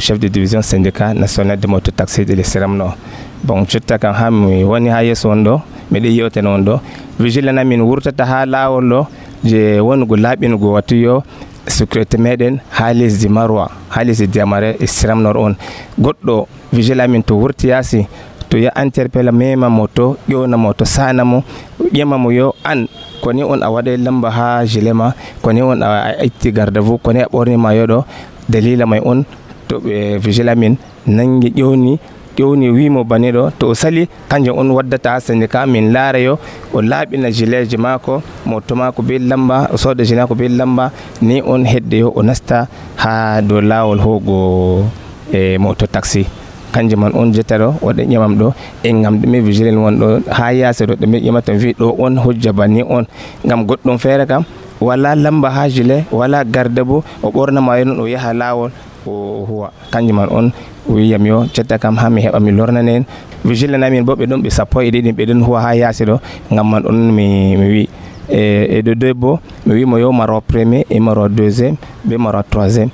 [0.00, 2.96] Chef de division syndicat national de mototaxi de Nord.
[3.44, 5.60] Bon, jotta kan ha mi woni ha yeeso on ɗo
[5.92, 6.80] miɗe yewtene on ɗo
[7.20, 9.06] vigile na min wurtata ha lawol ɗo
[9.44, 11.22] je wongo laaɓingo wattuyo
[11.68, 15.54] sécurité meɗen ha lesdi maroa ha lesdi diamare e siramnor on.
[16.00, 18.06] Goɗɗo vigile amin to wurti yaasi
[18.48, 21.44] to ya interpella mema moto ƴewna to sanamo mo.
[21.92, 22.88] Ƴema yo an
[23.22, 25.12] koni on a waɗa lamba ha gilet ma.
[25.42, 28.04] Koni on a itti garde vous koni a ɓornima yoɗo
[28.48, 29.22] dalila may on.
[29.68, 30.76] To ɓe vigile amin
[31.06, 31.98] nangi ƴewni
[32.36, 36.38] ƴewni wimo bani ɗo to o sali kanjum on waddata syndicat min laara yo
[36.72, 40.90] o laaɓina gilet ji mako moto mako be lamba o sooda mako be lamba
[41.22, 42.66] ni on hedde yo o nasta
[42.96, 44.84] ha dow lawol hogo
[45.32, 46.26] e moto taxi
[46.74, 50.84] kanjum man on jetta ɗo waɗa ƴamam ɗo e gam ɗume vigilel wonɗo ha yaasi
[50.86, 53.04] ɗo ɗume ƴamata wi ɗo on hujja banni on
[53.46, 54.42] gam goɗɗum feere kam
[54.80, 58.70] wala lamba ha gilet wala garde bo o ɓornama yo non o yaaha lawol
[59.06, 59.70] o huwa.
[59.90, 60.52] Kanjum on
[60.88, 63.04] wiyam yo jetta kam ha mi heɓa mi lornane en
[63.44, 66.68] vigile namin bo ɓe ɗon ɓe sappo e ɗiɗi ɓe huwa ha yaasi ɗo gam
[66.70, 67.88] man on mi mi wi.
[68.28, 72.90] E de deux bo mi wimo yo maro premier e maro deuxiéme be maro troisiéme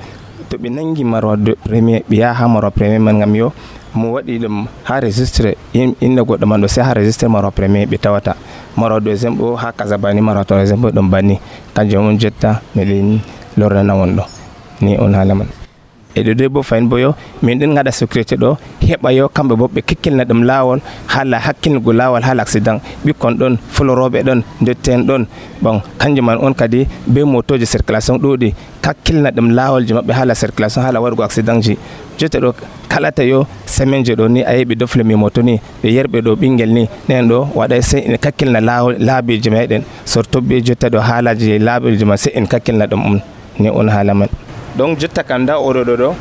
[0.49, 3.53] to ɓe nangi maro premier ɓe yaha ha maro premier man gam yo
[3.95, 5.57] mo waɗi ɗum ha registre.
[5.75, 8.35] Inde goɗɗo man ɗo se ha registre maro premier ɓe tawata.
[8.77, 11.39] Maro deuxiéme ɓo ha kasabani maro troisiéme bo ɗum banni
[11.75, 13.19] kanjum on jetta miɗen
[13.57, 14.25] lornana won ɗo
[14.81, 15.47] ni on haala man
[16.15, 19.67] e ɗo bo fayin bo yo min ɗin gaɗa sécurité ɗo heɓa yo kamɓe bo
[19.75, 25.27] ɓe kikkilna ɗum lawol haala hakkilnugo lawol haala accident ɓikkon ɗon fuloroɓe ɗon dotten ɗon
[25.63, 30.83] bon kanjum man on kadi be motoji circulation ɗuuɗi kakkilna ɗum lawolji maɓɓe haala circulation
[30.85, 31.77] haala waɗugo accident ji
[32.19, 32.55] jotta ɗo
[32.89, 36.35] kalata yo semaine je ɗo ni a yeɓi dofle mi moto ni ɓe yerɓe ɗo
[36.37, 40.99] ɓinguel ni nen ɗo waɗa se en kakkilna lawol laabiji meɗen surtout ɓe jotta ɗo
[41.01, 43.21] haalaji laabiji ma se en kakkilna ɗum on
[43.59, 44.29] ni on haala man
[44.77, 46.15] donc jotta kam nda oɗo ɗo ɗo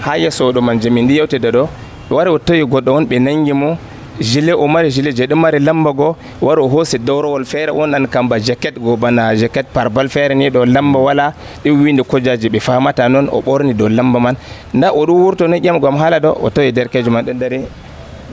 [0.00, 1.68] ha yesso ɗo man je min ndi yewtede ɗo
[2.10, 3.76] wari o tawi goɗɗo on ɓe nangi mo
[4.20, 7.94] gilet o mari gilet je ɗo mari lamba go wari o hoosi dowrowol feere on
[7.94, 11.32] an kam ba jacket go bana jacket parbal feere ni ɗo lamba wala
[11.64, 14.36] ɗum winde kojaji ɓe famata noon o ɓorni dow lamba man
[14.74, 17.60] nda oɗo wurto ni ƴamgam haala ɗo o tawi derkejo man ɗon dari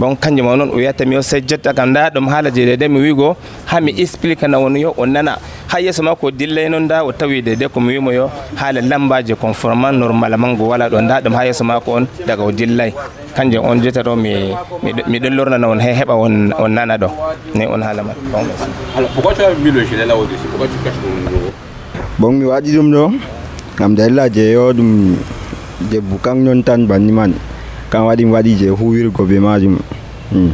[0.02, 2.76] bon kanjum ma noon o wiyata mi yo sey jotta kam nda ɗum haala je
[2.82, 3.38] de mi wigo
[3.70, 5.38] ha mi explique na won yo o nana.
[5.70, 8.26] Ha yeeso makko o dillay noon nda o tawi de de komi wimo yo
[8.58, 12.52] haala lambaji conformant normal mango wala ɗo nda ɗum ha yeeso makko on daga o
[12.52, 12.92] dillay
[13.38, 14.34] kanjum on jotta ɗo mi
[15.12, 17.08] miɗon lornana on he heɓa on on nana ɗo
[17.54, 18.42] ni on haala man bon
[19.14, 21.52] pourquoi tu as mis le gilet là au-dessus Pourquoi tu caches ton numéro
[22.18, 23.04] bon mi waɗi ɗum ɗo
[23.78, 25.16] ngam dalila je yo ɗum
[25.92, 27.34] je bukang non tan banni man
[28.00, 29.78] waɗi je huwirgo be majum
[30.32, 30.52] Hmm.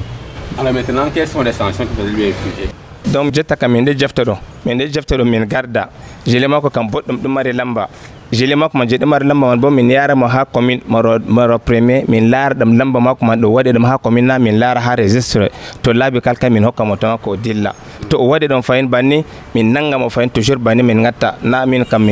[0.57, 2.69] Alors maintenant, quelles sont les sanctions que vous allez lui infliger?
[3.13, 5.89] Donc jotta kam min nde jefta ɗo min nde jefta ɗo min garda
[6.25, 7.87] gilet makko kam boɗɗum ɗum mari lamba
[8.31, 11.57] gilet makko man je ɗum mari lamba man bo min yaramo ha commune maro maro
[11.59, 14.81] premier min laara ɗum lamba makko man ɗo waɗi ɗum ha commune na min laara
[14.81, 15.49] ha registre.
[15.81, 17.73] To laabi kalka min hokka mo to makko o dilla.
[18.09, 19.23] To o waɗi ɗon fayin banni
[19.55, 22.07] min nangamo fayin toujours banni min gatta na min kam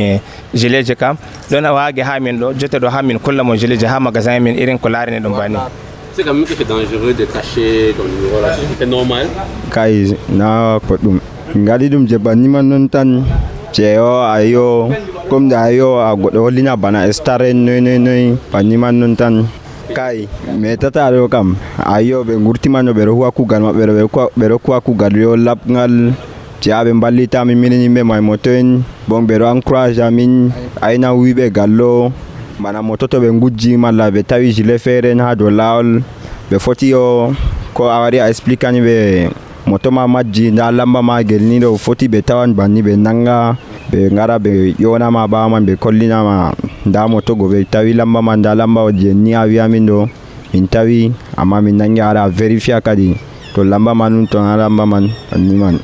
[0.54, 1.17] gilet ji kam.
[1.51, 4.39] Ɗon a waagi ha min ɗo jotta ɗo ha min kullamo gilet ji ha magasin
[4.41, 5.58] min irin ko larini ɗum banni.
[6.15, 8.56] C'est quand même que c'est dangereux de cacher ton numéro là.
[8.80, 9.28] C'est normal.
[9.69, 11.19] kai na ko ɗum
[11.56, 13.25] min gaɗi ɗum je banni man non tan
[13.84, 14.90] yo ayo.
[15.50, 19.48] De ayo a goɗɗo hollina bana stare noy noy noy banni man non tan.
[19.94, 20.28] Kai
[20.60, 21.56] metata ɗo kam.
[21.84, 26.14] Ayo ɓe gurtimano ɓeɗo huwa kugal maɓɓe ɗo ɓeɗo kuwa kugal yo laɓgal
[26.62, 28.84] je ha ɓe mballitami minin yimɓe may moto en.
[29.08, 32.12] Bon ɓeɗo encourage amin ayna wiɓe gallo
[32.60, 36.02] bana moto to ɓe gujji malla ɓe tawi gilet feere ha dow lawol
[36.52, 37.34] ɓe foti yo.
[37.74, 39.30] Ko a wari a expliquani ɓe
[39.65, 43.58] moto ma majji nda lamba ma gelni ɗo foti ɓe tawan banni ɓe nanga
[43.91, 46.54] ɓe gara ɓe yonama ɓawa man ɓe kollinama
[46.86, 50.08] nda moto go ɓe tawi lamba man nda lamba je ni a wiyamin ɗo
[50.54, 53.15] min tawi amma min nangi ara vérifier kadi.
[53.56, 55.80] To lamba man ɗum ton ha lamba man banni man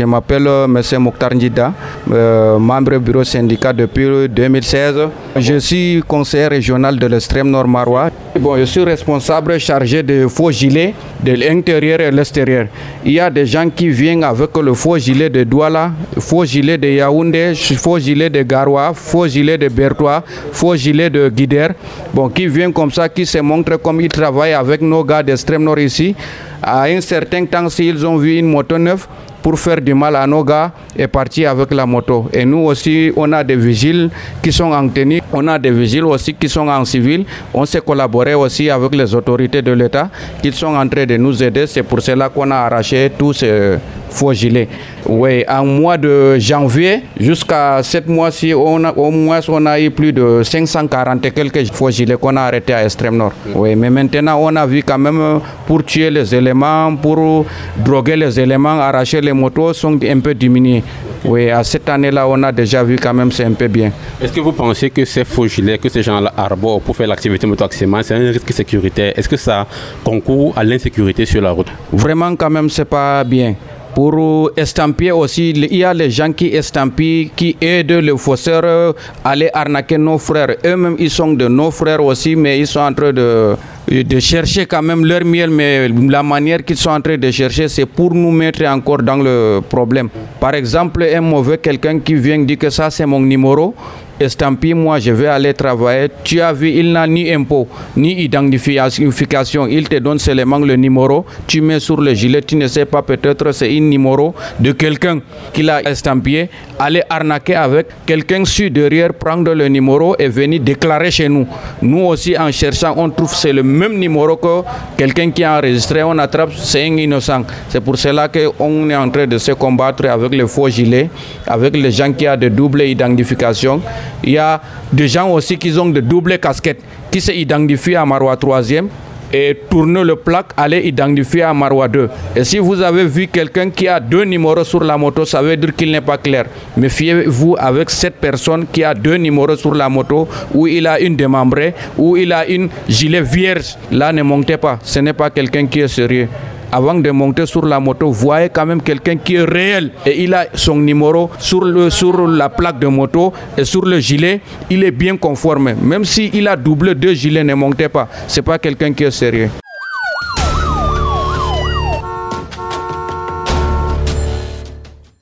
[0.00, 1.02] Je m'appelle euh, M.
[1.02, 1.74] Mokhtar Ndida,
[2.10, 4.94] euh, membre bureau syndicat depuis 2016.
[5.36, 8.08] Je suis conseiller régional de l'extrême nord marois.
[8.38, 12.68] Bon, je suis responsable chargé de faux gilets de l'intérieur et de l'extérieur.
[13.04, 16.78] Il y a des gens qui viennent avec le faux gilet de Douala, faux gilet
[16.78, 21.68] de Yaoundé, faux gilet de Garoua, faux gilet de Bertois, faux gilet de Guider,
[22.14, 25.62] bon, qui viennent comme ça, qui se montrent comme ils travaillent avec nos gars d'extrême
[25.64, 26.14] nord ici.
[26.62, 29.06] À un certain temps, s'ils ont vu une moto neuve,
[29.42, 32.28] pour faire du mal à nos gars est parti avec la moto.
[32.32, 34.10] Et nous aussi, on a des vigiles
[34.42, 37.24] qui sont en tenue, on a des vigiles aussi qui sont en civil.
[37.54, 40.08] On s'est collaboré aussi avec les autorités de l'État
[40.42, 41.66] qui sont en train de nous aider.
[41.66, 43.78] C'est pour cela qu'on a arraché tous ces
[44.10, 44.68] faux gilets.
[45.06, 49.90] Oui, en mois de janvier jusqu'à cette mois-ci, on a, au moins on a eu
[49.90, 53.32] plus de 540 et quelques faux gilets qu'on a arrêtés à Extrême Nord.
[53.54, 57.46] Oui, mais maintenant on a vu quand même pour tuer les éléments, pour
[57.76, 60.82] droguer les éléments, arracher les motos sont un peu diminués.
[61.24, 63.92] Oui, à cette année-là, on a déjà vu quand même c'est un peu bien.
[64.22, 67.46] Est-ce que vous pensez que ces faux gilets que ces gens-là arborent pour faire l'activité
[67.46, 69.12] motoaxément, c'est un risque sécuritaire?
[69.16, 69.66] Est-ce que ça
[70.02, 71.68] concourt à l'insécurité sur la route?
[71.92, 73.54] Vraiment, quand même, c'est pas bien
[73.94, 78.92] pour estampiller aussi, il y a les gens qui estampillent, qui aident les faussaires à
[79.30, 80.54] aller arnaquer nos frères.
[80.64, 83.56] Eux-mêmes, ils sont de nos frères aussi, mais ils sont en train de,
[83.88, 87.68] de chercher quand même leur miel, mais la manière qu'ils sont en train de chercher,
[87.68, 90.08] c'est pour nous mettre encore dans le problème.
[90.38, 93.74] Par exemple, un mauvais quelqu'un qui vient dire que ça, c'est mon numéro
[94.20, 96.08] estampille, moi je vais aller travailler.
[96.22, 99.66] Tu as vu, il n'a ni impôt, ni identification.
[99.66, 101.24] Il te donne seulement le numéro.
[101.46, 105.20] Tu mets sur le gilet, tu ne sais pas, peut-être c'est un numéro de quelqu'un
[105.52, 106.48] qui l'a estampillé.
[106.82, 111.46] Aller arnaquer avec quelqu'un sur derrière, prendre le numéro et venir déclarer chez nous.
[111.82, 114.62] Nous aussi, en cherchant, on trouve c'est le même numéro que
[114.96, 116.02] quelqu'un qui a enregistré.
[116.02, 117.42] On attrape, c'est un innocent.
[117.68, 121.10] C'est pour cela qu'on est en train de se combattre avec les faux gilets,
[121.46, 123.82] avec les gens qui ont de double identification.
[124.24, 124.58] Il y a
[124.90, 128.86] des gens aussi qui ont de double casquettes, qui s'identifient à Marois 3e
[129.32, 132.08] et tournent le plaque, aller identifier à Marois 2.
[132.36, 135.56] Et si vous avez vu quelqu'un qui a deux numéros sur la moto, ça veut
[135.56, 136.46] dire qu'il n'est pas clair.
[136.76, 141.16] Méfiez-vous avec cette personne qui a deux numéros sur la moto, où il a une
[141.16, 143.76] démembrée, où il a une gilet vierge.
[143.90, 144.78] Là, ne montez pas.
[144.82, 146.28] Ce n'est pas quelqu'un qui est sérieux
[146.72, 150.34] avant de monter sur la moto, voyez quand même quelqu'un qui est réel et il
[150.34, 155.16] a son numéro sur, la plaque de moto et sur le gilet, il est bien
[155.16, 155.74] conforme.
[155.74, 158.08] Même s'il il a doublé deux gilets, ne montez pas.
[158.28, 159.50] C'est pas quelqu'un qui est sérieux.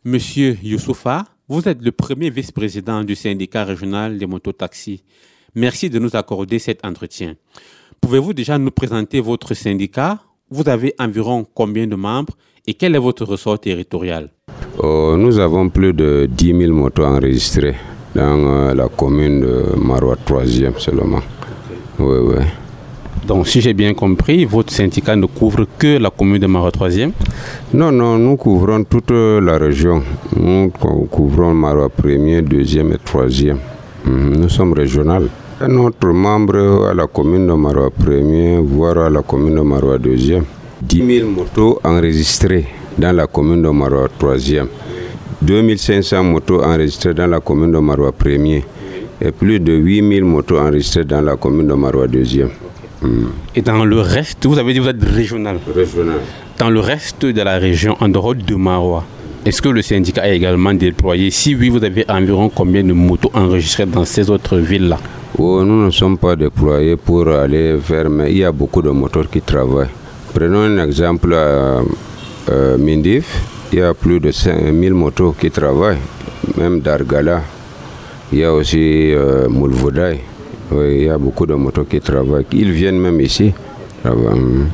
[0.04, 5.02] Monsieur Youssoufa, vous êtes le premier vice-président du syndicat régional des mototaxis.
[5.54, 7.34] Merci de nous accorder cet entretien.
[8.00, 10.18] Pouvez-vous déjà nous présenter votre syndicat?
[10.50, 12.32] Vous avez environ combien de membres
[12.66, 14.30] et quel est votre ressort territorial
[14.82, 17.74] Oh, nous avons plus de 10 000 motos enregistrées
[18.14, 21.20] dans euh, la commune de Marois 3e seulement.
[21.98, 22.44] Oui, oui.
[23.26, 27.10] Donc, si j'ai bien compris, votre syndicat ne couvre que la commune de Marois 3e
[27.74, 30.02] Non, non, nous couvrons toute la région.
[30.36, 33.56] Nous cou- couvrons Marois 1er, 2e et 3e.
[34.06, 35.28] Mhm, Nous sommes régionales.
[35.66, 40.44] Notre membre à la commune de Marois 1er, voire à la commune de Marois 2e.
[40.82, 42.66] 10 000 motos enregistrées
[42.96, 44.66] dans la commune de Marois 3e.
[45.42, 48.62] 2500 motos enregistrées dans la commune de Marois 1er.
[49.20, 52.50] Et plus de 8000 motos enregistrées dans la commune de Marois 2e.
[53.56, 55.58] Et dans le reste, vous avez dit que vous êtes régional.
[55.74, 56.18] Régional.
[56.56, 59.04] Dans le reste de la région, en dehors de Marois,
[59.44, 63.30] est-ce que le syndicat est également déployé Si oui, vous avez environ combien de motos
[63.34, 64.98] enregistrées dans ces autres villes-là?
[65.38, 68.90] Oh, nous ne sommes pas déployés pour aller vers, mais il y a beaucoup de
[68.90, 69.88] moteurs qui travaillent.
[70.34, 71.80] Prenons un exemple à
[72.50, 73.40] euh, Mindif,
[73.72, 75.98] il y a plus de 5000 motos qui travaillent,
[76.56, 77.42] même d'Argala.
[78.32, 79.48] Il y a aussi euh,
[80.72, 82.46] il y a beaucoup de motos qui travaillent.
[82.52, 83.52] Ils viennent même ici.
[84.02, 84.66] travailler.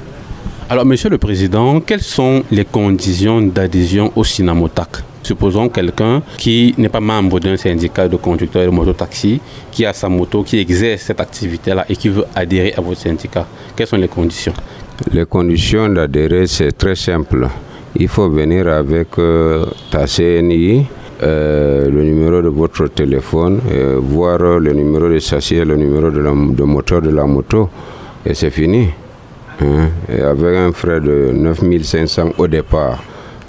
[0.68, 4.88] Alors, Monsieur le Président, quelles sont les conditions d'adhésion au Sinamotac?
[5.22, 10.08] Supposons quelqu'un qui n'est pas membre d'un syndicat de conducteurs de mototaxi, qui a sa
[10.08, 13.46] moto, qui exerce cette activité-là et qui veut adhérer à votre syndicat.
[13.76, 14.52] Quelles sont les conditions?
[15.12, 17.46] Les conditions d'adhérer, c'est très simple.
[17.96, 20.84] Il faut venir avec euh, ta CNI,
[21.22, 23.60] euh, le numéro de votre téléphone,
[24.00, 27.70] voir le numéro de châssis le numéro de, la- de moteur de la moto,
[28.26, 28.88] et c'est fini.
[29.60, 33.02] Hein, et avec un frais de 9500 au départ.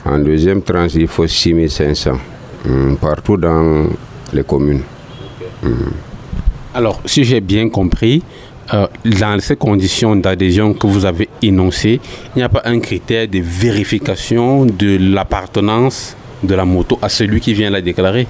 [0.05, 2.11] En deuxième tranche, il faut 6500
[2.67, 3.87] hum, partout dans
[4.33, 4.81] les communes.
[6.73, 8.21] Alors, si j'ai bien compris,
[8.73, 11.99] euh, dans ces conditions d'adhésion que vous avez énoncées,
[12.35, 17.39] il n'y a pas un critère de vérification de l'appartenance de la moto à celui
[17.39, 18.27] qui vient la déclarer.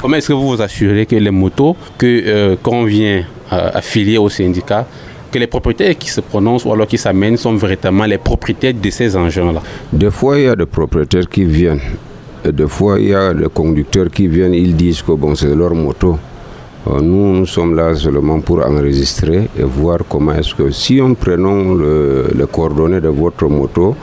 [0.00, 4.28] Comment est-ce que vous vous assurez que les motos euh, qu'on vient euh, affilier au
[4.28, 4.86] syndicat,
[5.30, 8.90] que les propriétaires qui se prononcent ou alors qui s'amènent sont véritablement les propriétaires de
[8.90, 9.62] ces engins-là
[9.92, 11.80] Des fois, il y a des propriétaires qui viennent.
[12.44, 15.54] Et des fois, il y a des conducteurs qui viennent, ils disent que bon, c'est
[15.54, 16.18] leur moto.
[16.86, 21.14] Euh, Nous, nous sommes là seulement pour enregistrer et voir comment est-ce que si on
[21.14, 23.96] prenons le, les coordonnées de votre moto,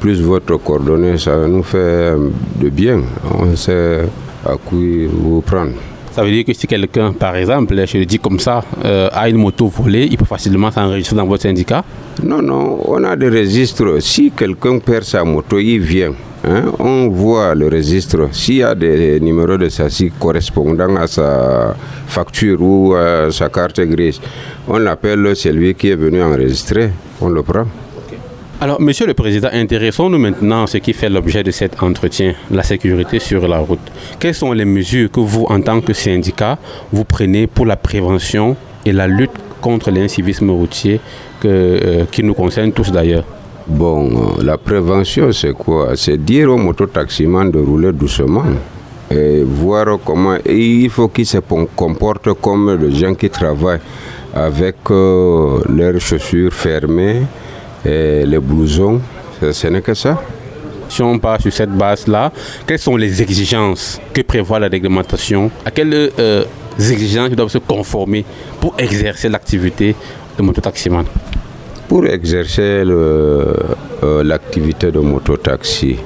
[0.00, 2.12] plus votre coordonnée, ça nous fait
[2.60, 3.00] de bien.
[3.38, 4.00] On sait
[4.44, 5.91] à qui vous prendre.
[6.14, 9.28] Ça veut dire que si quelqu'un, par exemple, je le dis comme ça, euh, a
[9.30, 11.82] une moto volée, il peut facilement s'enregistrer dans votre syndicat
[12.22, 14.00] Non, non, on a des registres.
[14.02, 16.12] Si quelqu'un perd sa moto, il vient.
[16.44, 18.28] hein, on voit le registre.
[18.32, 21.74] S'il y a des numéros de châssis correspondant à sa
[22.06, 24.20] facture ou à sa carte grise,
[24.68, 26.90] on appelle celui qui est venu enregistrer.
[27.22, 27.64] On le prend.
[28.62, 32.62] Alors, Monsieur le Président, intéressons-nous maintenant à ce qui fait l'objet de cet entretien, la
[32.62, 33.80] sécurité sur la route.
[34.20, 36.56] Quelles sont les mesures que vous, en tant que syndicat,
[36.92, 38.54] vous prenez pour la prévention
[38.86, 41.00] et la lutte contre l'incivisme routier
[41.44, 43.24] euh, qui nous concerne tous d'ailleurs?
[43.66, 44.06] Bon,
[44.38, 45.96] euh, la prévention, c'est quoi?
[45.96, 48.44] C'est dire aux mototaximans de rouler doucement
[49.10, 50.36] et voir comment.
[50.46, 51.38] et il faut qu'ils se
[51.74, 53.80] comportent comme les gens qui travaillent
[54.32, 57.22] avec euh, leurs chaussures fermées
[57.84, 59.00] et les blousons.
[59.52, 60.22] Ce- n'est que ça.
[60.88, 62.30] Si on part sur cette base-là,
[62.66, 65.50] quelles sont les exigences que prévoit la réglementation?
[65.64, 66.44] À quelles euh,
[66.78, 68.24] exigences doivent se conformer
[68.60, 69.96] pour exercer l'activité
[70.38, 71.04] de mototaximan?
[71.88, 73.54] Pour exercer euh,
[74.22, 75.96] l'activité de mototaxi,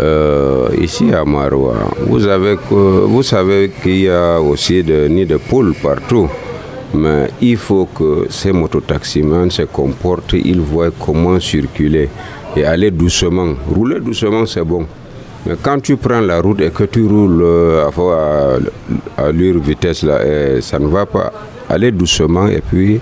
[0.00, 5.38] euh, ici à Maroua, vous, avez vous savez qu'il y a aussi des nids de
[5.38, 6.28] poules partout.
[6.94, 12.08] Mais il faut que ces mototaximans se comportent, ils voient comment circuler
[12.56, 13.54] et aller doucement.
[13.74, 14.86] Rouler doucement, c'est bon.
[15.46, 17.88] Mais quand tu prends la route et que tu roules euh,
[19.16, 20.18] à, à, vitesse, là,
[20.60, 21.32] ça ne va pas.
[21.68, 23.00] Aller doucement et puis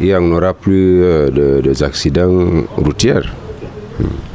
[0.00, 2.46] il n'y en aura plus euh, de, des accidents
[2.76, 3.20] routiers.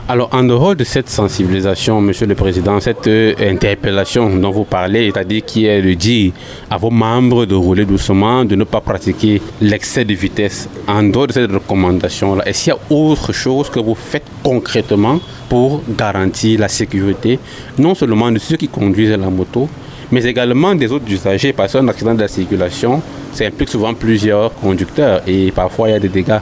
[0.10, 5.12] Alors, en dehors de cette sensibilisation, Monsieur le Président, cette euh, interpellation dont vous parlez,
[5.12, 6.32] c'est-à-dire qui est de dire
[6.70, 11.28] à vos membres de rouler doucement, de ne pas pratiquer l'excès de vitesse, en dehors
[11.28, 16.58] de cette recommandation-là, est-ce qu'il y a autre chose que vous faites concrètement pour garantir
[16.62, 17.38] la sécurité,
[17.78, 19.68] non seulement de ceux qui conduisent la moto,
[20.10, 23.02] mais également des autres usagers, parce qu'un accident de la circulation,
[23.34, 26.40] ça implique souvent plusieurs conducteurs et parfois il y a des dégâts.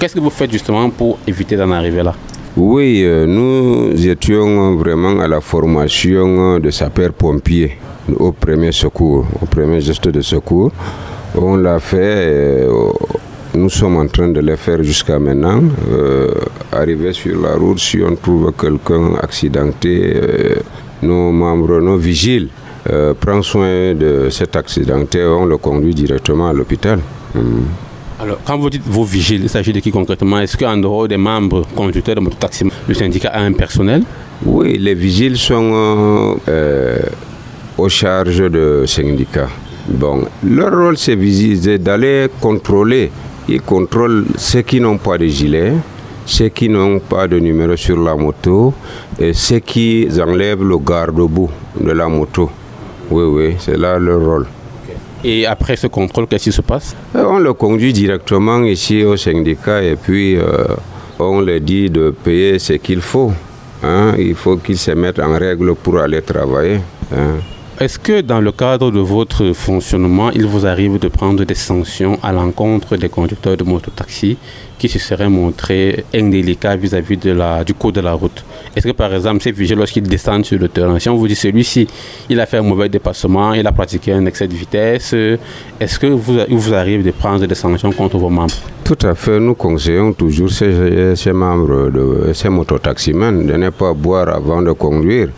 [0.00, 2.16] Qu'est-ce que vous faites justement pour éviter d'en arriver là?
[2.60, 7.78] Oui, euh, nous étions vraiment à la formation de sapeurs-pompiers
[8.18, 10.72] au premier secours, au premier geste de secours.
[11.36, 12.90] On l'a fait, euh,
[13.54, 15.62] nous sommes en train de le faire jusqu'à maintenant.
[15.92, 16.34] Euh,
[16.72, 20.20] arriver sur la route, si on trouve quelqu'un accidenté,
[21.00, 22.48] nos membres, nos vigiles,
[23.20, 26.98] prennent soin de cet accidenté, on le conduit directement à l'hôpital.
[27.36, 27.87] Mm.
[28.20, 30.40] Alors, quand vous dites vos vigiles, il s'agit de qui concrètement?
[30.40, 34.02] Est-ce qu'en dehors des membres conducteurs de mototaxi, le syndicat a un personnel?
[34.44, 36.98] Oui, les vigiles sont euh,
[37.76, 39.48] aux charges de syndicats.
[39.88, 41.16] Bon, leur rôle, c'est
[41.78, 43.12] d'aller contrôler.
[43.48, 45.74] Ils contrôlent ceux qui n'ont pas de gilet,
[46.26, 48.74] ceux qui n'ont pas de numéro sur la moto
[49.18, 51.50] et ceux qui enlèvent le garde-boue
[51.80, 52.50] de la moto.
[53.10, 54.46] Oui, oui, c'est là leur rôle.
[55.24, 59.16] Et après ce contrôle, qu'est-ce qui se passe Et on le conduit directement ici au
[59.16, 60.64] syndicat et puis euh,
[61.18, 63.32] on leur dit de payer ce qu'il faut.
[63.82, 64.14] hein.
[64.18, 66.80] Il faut qu'ils se mettent en règle pour aller travailler.
[67.12, 67.36] hein.
[67.80, 72.18] Est-ce que dans le cadre de votre fonctionnement, il vous arrive de prendre des sanctions
[72.24, 74.36] à l'encontre des conducteurs de mototaxi
[74.80, 78.44] qui se seraient montrés indélicats vis-à-vis du code de la route?
[78.74, 81.36] Est-ce que par exemple, ces vigiles, lorsqu'ils descendent sur le terrain, si on vous dit
[81.36, 81.86] celui-ci,
[82.28, 85.14] il a fait un mauvais dépassement, il a pratiqué un excès de vitesse,
[85.78, 88.56] est-ce que vous arrive de prendre des sanctions contre vos membres?
[88.82, 93.92] Tout à fait, nous conseillons toujours ces, ces membres, de ces mototaximens de ne pas
[93.92, 95.28] boire avant de conduire.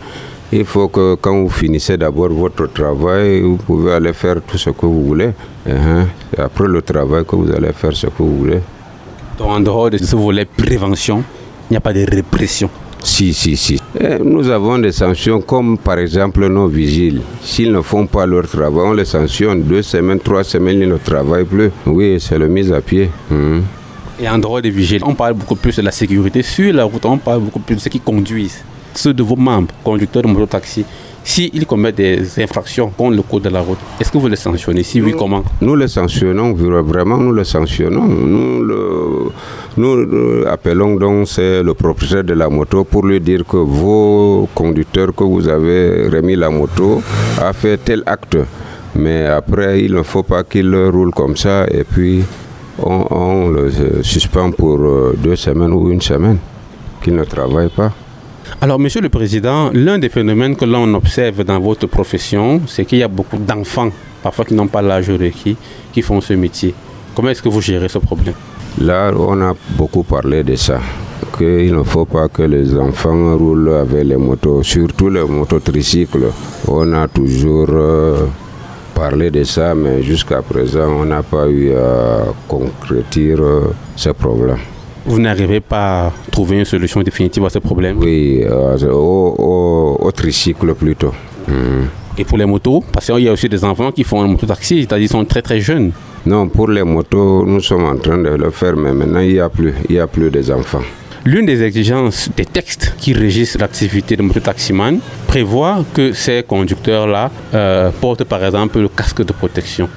[0.53, 4.69] Il faut que quand vous finissez d'abord votre travail, vous pouvez aller faire tout ce
[4.71, 5.29] que vous voulez.
[5.67, 6.07] hein.
[6.33, 8.59] C'est après le travail que vous allez faire ce que vous voulez.
[9.37, 11.23] Donc en dehors de ce volet prévention,
[11.69, 12.69] il n'y a pas de répression.
[13.03, 13.79] Si, si, si.
[13.99, 17.21] Et nous avons des sanctions comme par exemple nos vigiles.
[17.41, 19.63] S'ils ne font pas leur travail, on les sanctionne.
[19.63, 21.71] Deux semaines, trois semaines, ils ne travaillent plus.
[21.87, 23.09] Oui, c'est le mise à pied.
[23.31, 23.63] Mhm.
[24.19, 27.03] Et en dehors des vigiles, on parle beaucoup plus de la sécurité sur la route,
[27.05, 28.63] on parle beaucoup plus de ceux qui conduisent,
[28.93, 30.85] ceux de vos membres, conducteurs de mototaxi.
[31.23, 34.81] S'ils commettent des infractions contre le code de la route, est-ce que vous les sanctionnez?
[34.81, 35.43] Si oui, comment?
[35.61, 38.07] Nous les sanctionnons, vraiment, nous les sanctionnons.
[38.07, 39.31] Nous, le,
[39.77, 45.23] nous appelons donc le propriétaire de la moto pour lui dire que vos conducteurs que
[45.23, 47.03] vous avez remis la moto
[47.39, 48.37] a fait tel acte.
[48.95, 52.23] Mais après, il ne faut pas qu'il roule comme ça et puis
[52.79, 53.69] on, le
[54.01, 56.37] suspend pour euh, deux semaines ou une semaine,
[57.03, 57.91] qu'il ne travaille pas.
[58.59, 62.99] Alors, Monsieur le Président, l'un des phénomènes que l'on observe dans votre profession, c'est qu'il
[62.99, 63.89] y a beaucoup d'enfants,
[64.21, 65.55] parfois qui n'ont pas l'âge requis,
[65.93, 66.73] qui font ce métier.
[67.15, 68.35] Comment est-ce que vous gérez ce problème?
[68.79, 70.79] Là, on a beaucoup parlé de ça,
[71.37, 76.27] qu'il ne faut pas que les enfants roulent avec les motos, surtout les motos tricycles.
[76.67, 78.25] On a toujours euh,
[78.93, 83.61] parlé de ça, mais jusqu'à présent, on n'a pas eu à concrétiser euh,
[83.95, 84.57] ce problème.
[85.05, 87.97] Vous n'arrivez pas à trouver une solution définitive à ce problème?
[87.99, 91.13] Oui, euh, au, tricycle plutôt.
[91.47, 91.85] Hmm.
[92.17, 92.83] Et pour les motos?
[92.91, 95.59] Parce qu'il y a aussi des enfants qui font un mototaxi, c'est-à-dire sont très très
[95.59, 95.91] jeunes.
[96.25, 99.39] Non, pour les motos, nous sommes en train de le faire, mais maintenant il n'y
[99.39, 100.83] a plus, il y a plus des enfants.
[101.23, 107.91] L'une des exigences des textes qui régissent l'activité de mototaximan prévoit que ces conducteurs-là euh,
[108.01, 109.87] portent par exemple le casque de protection.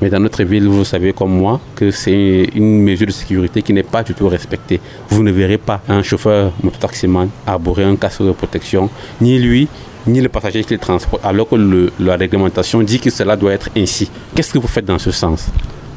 [0.00, 3.72] Mais dans notre ville, vous savez comme moi que c'est une mesure de sécurité qui
[3.72, 4.80] n'est pas du tout respectée.
[5.08, 8.90] Vous ne verrez pas un chauffeur mototaximan arborer un casque de protection,
[9.20, 9.68] ni lui,
[10.06, 13.70] ni le passager qui le transporte, alors que la réglementation dit que cela doit être
[13.76, 14.10] ainsi.
[14.34, 15.48] Qu'est-ce que vous faites dans ce sens?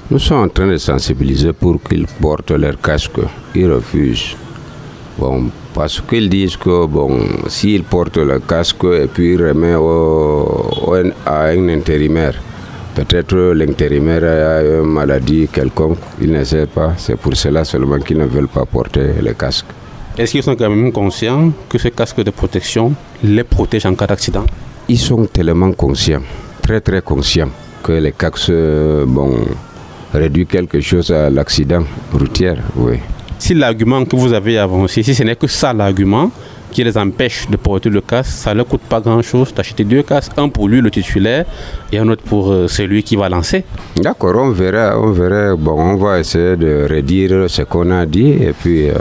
[0.10, 3.20] Nous sommes en train de sensibiliser pour qu'ils portent leur casque.
[3.54, 4.36] Ils refusent.
[5.20, 11.44] Bon, parce qu'ils disent que bon, s'ils portent le casque et puis ils remettent à
[11.50, 12.42] un intérimaire,
[12.96, 16.94] Peut-être l'intérimaire a une maladie quelconque, il ne sait pas.
[16.98, 19.68] C'est pour cela seulement qu'ils ne veulent pas porter le casque.
[20.18, 24.08] Est-ce qu'ils sont quand même conscients que ce casque de protection les protège en cas
[24.08, 24.46] d'accident?
[24.90, 26.22] Ils sont tellement conscients,
[26.62, 27.50] très très conscients,
[27.84, 28.52] que les casques
[29.08, 29.38] bon,
[30.14, 32.56] réduit quelque chose à l'accident routier.
[32.76, 32.98] Oui.
[33.38, 36.32] Si l'argument que vous avez avancé, si ce n'est que ça l'argument,
[36.72, 40.04] qui les empêche de porter le casque, ça ne leur coûte pas grand-chose d'acheter deux
[40.04, 41.46] casques, un pour lui, le titulaire,
[41.92, 43.64] et un autre pour euh, celui qui va lancer.
[43.98, 45.56] D'accord, on verra, on verra.
[45.56, 48.94] Bon, on va essayer de redire ce qu'on a dit, et puis euh,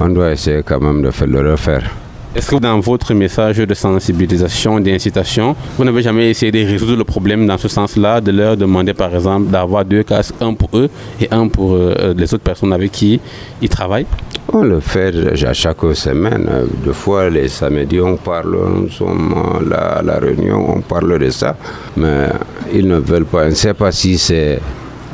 [0.00, 1.90] on doit essayer quand même de le refaire.
[2.36, 7.04] Est-ce que dans votre message de sensibilisation, d'incitation, vous n'avez jamais essayé de résoudre le
[7.04, 10.90] problème dans ce sens-là, de leur demander par exemple d'avoir deux casques, un pour eux
[11.18, 13.18] et un pour euh, les autres personnes avec qui
[13.62, 14.04] ils travaillent?
[14.52, 15.14] On le fait
[15.46, 16.46] à chaque semaine.
[16.84, 19.34] Deux fois les samedis, on parle, nous sommes
[19.70, 21.56] là à la réunion, on parle de ça,
[21.96, 22.28] mais
[22.70, 23.46] ils ne veulent pas.
[23.46, 24.60] On ne sait pas si c'est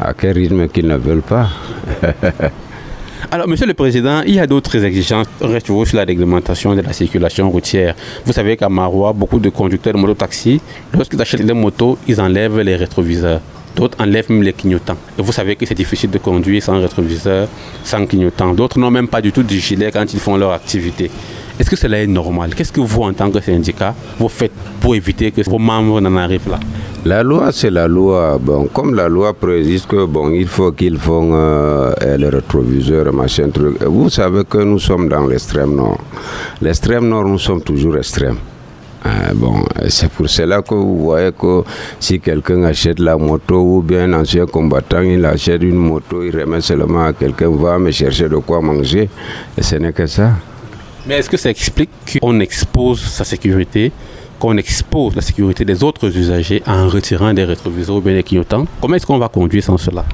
[0.00, 1.46] à quel rythme qu'ils ne veulent pas.
[3.34, 5.26] Alors, Monsieur le Président, il y a d'autres exigences.
[5.40, 7.94] reste sur la réglementation de la circulation routière.
[8.26, 10.60] Vous savez qu'à Marois, beaucoup de conducteurs de mototaxi,
[10.92, 13.40] lorsqu'ils achètent des motos, ils enlèvent les rétroviseurs.
[13.74, 14.98] D'autres enlèvent même les clignotants.
[15.18, 17.48] Et vous savez que c'est difficile de conduire sans rétroviseur,
[17.84, 18.52] sans clignotant.
[18.52, 21.10] D'autres n'ont même pas du tout de gilet quand ils font leur activité.
[21.58, 22.54] Est-ce que cela est normal?
[22.54, 26.16] Qu'est-ce que vous, en tant que syndicat, vous faites pour éviter que vos membres n'en
[26.16, 26.58] arrivent là?
[27.04, 28.38] La loi, c'est la loi.
[28.40, 33.50] Bon, comme la loi précise que bon, il faut qu'ils font euh, le rétroviseur, machin
[33.50, 33.82] truc.
[33.82, 35.98] Vous savez que nous sommes dans l'extrême nord.
[36.60, 38.36] L'extrême nord, nous sommes toujours extrêmes.
[39.04, 41.64] Euh, bon, c'est pour cela que vous voyez que
[41.98, 46.38] si quelqu'un achète la moto ou bien un ancien combattant, il achète une moto, il
[46.38, 49.10] remet seulement à quelqu'un, va me chercher de quoi manger.
[49.58, 50.34] Et ce n'est que ça.
[51.06, 51.90] Mais est-ce que ça explique
[52.20, 53.90] qu'on expose sa sécurité,
[54.38, 58.66] qu'on expose la sécurité des autres usagers en retirant des rétroviseurs ou bien des clignotants?
[58.80, 60.04] Comment est-ce qu'on va conduire sans cela?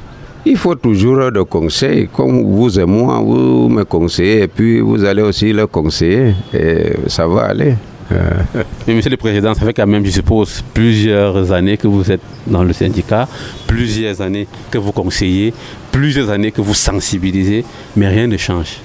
[0.46, 5.04] Il faut toujours de conseils, comme vous et moi, vous me conseillez et puis vous
[5.04, 7.74] allez aussi le conseiller et ça va aller.
[8.86, 12.22] Mais Monsieur le Président, ça fait quand même, je suppose, plusieurs années que vous êtes
[12.46, 13.28] dans le syndicat,
[13.66, 15.52] plusieurs années que vous conseillez,
[15.92, 18.78] plusieurs années que vous sensibilisez, mais rien ne change.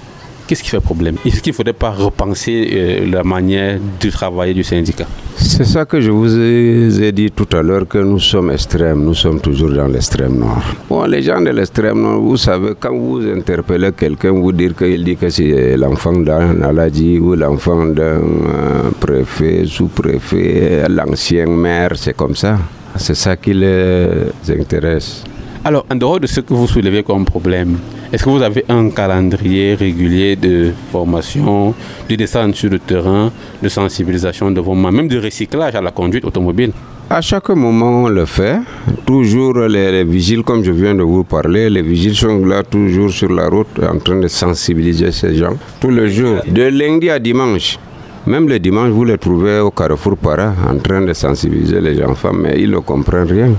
[0.45, 1.15] Qu'est-ce qui fait problème?
[1.25, 5.05] Est-ce qu'il ne faudrait pas repenser euh, la manière de travailler du syndicat?
[5.37, 9.13] C'est ça que je vous ai, dit tout à l'heure, que nous sommes extrêmes, nous
[9.13, 10.63] sommes toujours dans l'extrême nord.
[10.89, 15.03] Bon, les gens de l'extrême nord, vous savez, quand vous interpellez quelqu'un, vous dites qu'il
[15.03, 22.15] dit que c'est l'enfant d'un Aladji ou l'enfant d'un euh, préfet, sous-préfet, l'ancien maire, c'est
[22.17, 22.57] comme ça.
[22.97, 24.09] C'est ça qui les
[24.49, 25.23] intéresse.
[25.63, 27.77] Alors, en dehors de ce que vous soulevez comme problème,
[28.13, 31.73] est-ce que vous avez un calendrier régulier de formation,
[32.07, 35.89] de descente sur le terrain, de sensibilisation de vos membres, même de recyclage à la
[35.89, 36.71] conduite automobile?
[37.09, 38.59] À chaque moment, on le fait.
[39.03, 43.09] Toujours les, les, vigiles, comme je viens de vous parler, les vigiles sont là toujours
[43.09, 45.57] sur la route en train de sensibiliser ces gens.
[45.81, 47.79] Tous les jours, de lundi à dimanche.
[48.27, 52.31] Même le dimanche, vous les trouvez au carrefour Para en train de sensibiliser les enfants,
[52.31, 53.49] mais ils ne comprennent rien.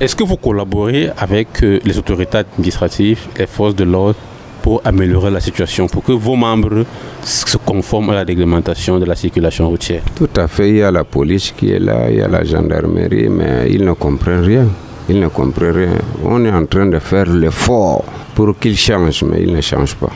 [0.00, 4.16] Est-ce que vous collaborez avec euh, les autorités administratives, les forces de l'ordre
[4.62, 6.84] pour améliorer la situation, pour que vos membres
[7.22, 10.02] se conforment à la réglementation de la circulation routière?
[10.14, 12.42] Tout à fait, il y a la police qui est là, il y a la
[12.44, 14.66] gendarmerie, mais ils ne comprennent rien.
[15.08, 15.98] Ils ne comprennent rien.
[16.24, 20.12] On est en train de faire l'effort pour qu'ils changent, mais ils ne changent pas.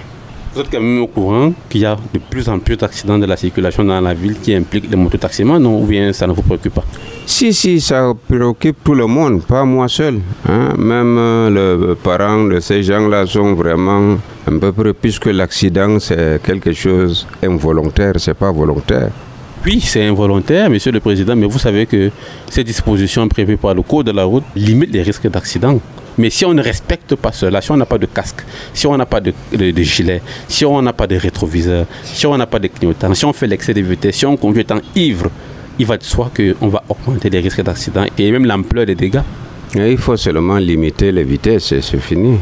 [0.56, 3.26] Vous êtes quand même au courant qu'il y a de plus en plus d'accidents de
[3.26, 5.82] la circulation dans la ville qui impliquent les mototaximans, non?
[5.82, 6.84] Ou bien ça ne vous préoccupe pas?
[7.26, 10.18] Si, si, ça préoccupe tout le monde, pas moi seul.
[10.48, 10.72] Hein?
[10.78, 16.40] Même euh, les parents de ces gens-là sont vraiment un peu près, puisque l'accident c'est
[16.42, 19.10] quelque chose involontaire, c'est pas volontaire.
[19.62, 22.10] Oui, c'est involontaire, monsieur le président, mais vous savez que
[22.48, 25.78] ces dispositions prévues par le code de la route limitent les risques d'accident.
[26.18, 28.42] Mais si on ne respecte pas cela, si on n'a pas de casque,
[28.72, 29.32] si on n'a pas de,
[29.82, 33.32] gilet, si on n'a pas de rétroviseur, si on n'a pas de clignotant, si on
[33.32, 35.30] fait l'excès de vitesse, si on conduit étant ivre,
[35.78, 39.20] il va de soi qu'on va augmenter les risques d'accident et même l'ampleur des dégâts.
[39.74, 42.38] Il faut seulement limiter les vitesses et c'est fini.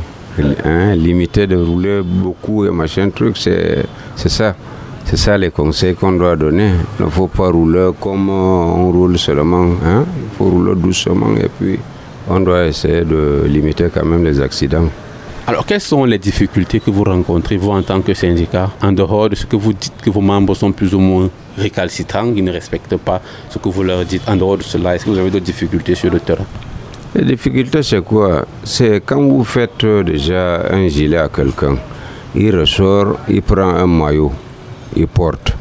[0.65, 3.85] Hein, limiter de rouler beaucoup et machin truc, c'est
[4.17, 4.55] ça.
[5.05, 6.71] C'est ça les conseils qu'on doit donner.
[6.99, 9.67] Il ne faut pas rouler comme on roule seulement.
[9.85, 10.05] Hein?
[10.17, 11.79] Il faut rouler doucement et puis
[12.29, 14.89] on doit essayer de limiter quand même les accidents.
[15.47, 19.29] Alors, quelles sont les difficultés que vous rencontrez, vous, en tant que syndicat, en dehors
[19.29, 22.51] de ce que vous dites que vos membres sont plus ou moins récalcitrants, ils ne
[22.51, 23.21] respectent pas
[23.51, 25.95] ce que vous leur dites, en dehors de cela, est-ce que vous avez d'autres difficultés
[25.95, 26.47] sur le terrain?
[27.15, 28.47] Les difficultés, c'est quoi?
[28.65, 31.77] C'est quand vous faites déjà un gilet à quelqu'un,
[32.35, 34.33] il ressort, il prend un maillot,
[34.97, 35.55] il porte.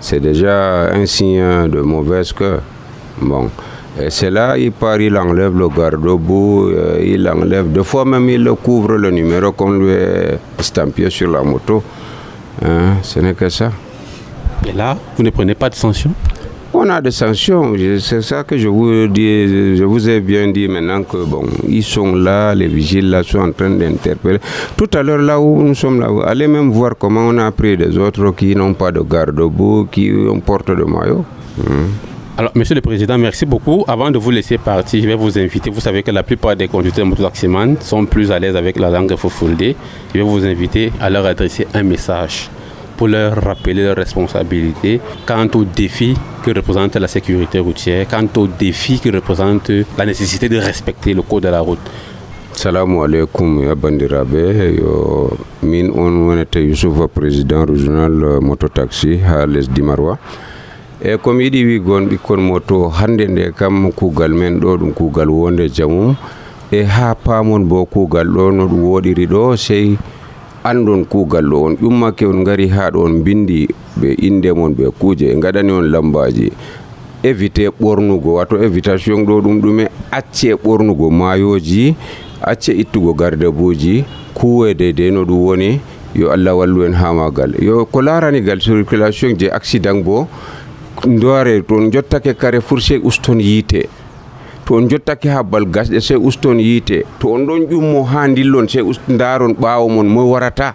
[0.00, 2.60] C'est déjà un signe de mauvaise cœur.
[3.20, 3.48] Bon.
[3.98, 8.28] Et c'est là, il part, il enlève le garde-boue, euh, il enlève, deux fois même
[8.30, 11.82] il le couvre le numéro qu'on lui a estampillé sur la moto.
[12.64, 13.72] Hein, ce n'est que ça.
[14.68, 16.12] Et là, vous ne prenez pas de sanctions
[16.72, 20.68] On a des sanctions, c'est ça que je vous dis, je vous ai bien dit
[20.68, 24.38] maintenant que bon, ils sont là, les vigiles là sont en train d'interpeller.
[24.76, 27.76] Tout à l'heure là où nous sommes là, allez même voir comment on a pris
[27.76, 30.12] des autres qui n'ont pas de garde-boue, qui
[30.46, 31.24] portent de maillot.
[31.58, 32.09] Hein.
[32.40, 33.84] Alors, Monsieur le Président, merci beaucoup.
[33.86, 35.68] Avant de vous laisser partir, je vais vous inviter.
[35.68, 39.14] Vous savez que la plupart des conducteurs mototaximans sont plus à l'aise avec la langue
[39.14, 39.74] Fofulde.
[40.14, 42.48] Je vais vous inviter à leur adresser un message
[42.96, 48.46] pour leur rappeler leurs responsabilités quant aux défis que représente la sécurité routière, quant aux
[48.46, 51.78] défis que représente la nécessité de respecter le code de la route.
[52.54, 55.30] salamu alaikum ya bandiraɓe yo
[55.62, 59.82] min on wonete youssoufa président régional mototaxi ha lesdi
[61.04, 65.68] eyyi komi yiiɗi wigon ɓikkon motto hande nde kam kuugal men ɗo ɗum kuugal wonde
[65.72, 66.14] jamum.
[66.70, 69.96] E ha pamon bo kuugal ɗo no ɗum woɗiri ɗo sey
[70.62, 71.74] andon kuugal ɗo on.
[71.80, 73.68] Ƴummake on gari ha ɗo on bindi
[74.00, 76.52] ɓe inde mon ɓe kuuje e gaɗani on lambaji
[77.24, 81.96] évité ɓornugo wato évitation ɗo ɗum ɗume acce ɓornugo mayoji
[82.42, 85.80] acce ittugo gardebuji kuwe deydey no ɗum woni
[86.14, 90.26] yo allah wallu en ha magal yo ko larani gal circulation je accident bo
[91.06, 93.88] ndore to on jottake kare fourché uston yiite.
[94.66, 97.04] To on jottake habbal gasɗe sey uston yiite.
[97.20, 100.74] To on ɗon ƴummo ha dillon sey daron ɓawo mon mo warata.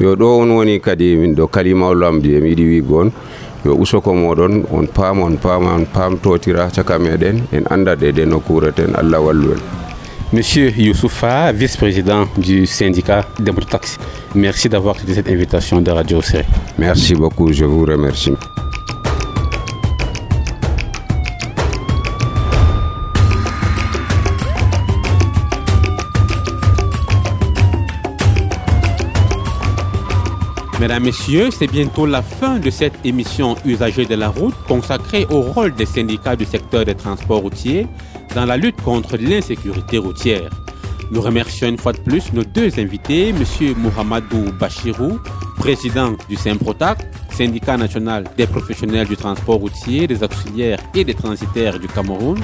[0.00, 3.10] Yo ɗo on woni kadi min ɗo kalimawlo am je mi yiɗi wigon
[3.64, 7.42] yo usoko moɗon on paam on paama on pamtotira caka meɗen.
[7.52, 9.86] En anda dede no kureten allah wallu en
[10.32, 13.96] Monsieur Youssoufa, vice-président du syndicat des mototaxis,
[14.34, 16.44] merci d'avoir accepté cette invitation de Radio Série.
[16.76, 18.32] Merci beaucoup, je vous remercie.
[30.78, 35.40] Mesdames, Messieurs, c'est bientôt la fin de cette émission Usagers de la route consacrée au
[35.40, 37.86] rôle des syndicats du secteur des transports routiers
[38.34, 40.50] dans la lutte contre l'insécurité routière.
[41.10, 43.42] Nous remercions une fois de plus nos deux invités, M.
[43.78, 45.18] Mohamedou Bachirou,
[45.56, 46.98] président du SYMPROTAC,
[47.30, 52.38] syndicat national des professionnels du transport routier, des auxiliaires et des transitaires du Cameroun,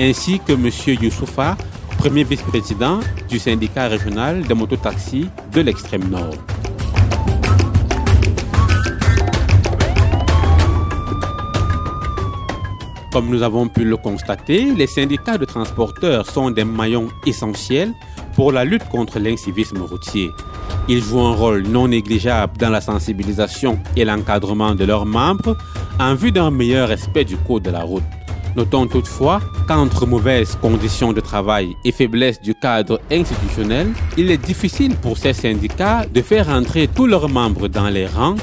[0.00, 0.68] ainsi que M.
[1.00, 1.56] Youssoufa,
[1.96, 2.98] premier vice-président
[3.28, 6.34] du syndicat régional des mototaxis de l'extrême nord.
[13.12, 17.92] Comme nous avons pu le constater, les syndicats de transporteurs sont des maillons essentiels
[18.34, 20.30] pour la lutte contre l'incivisme routier.
[20.88, 25.56] Ils jouent un rôle non négligeable dans la sensibilisation et l'encadrement de leurs membres
[25.98, 28.04] en vue d'un meilleur respect du code de la route.
[28.56, 34.96] Notons toutefois qu'entre mauvaises conditions de travail et faiblesse du cadre institutionnel, il est difficile
[34.96, 38.36] pour ces syndicats de faire entrer tous leurs membres dans les rangs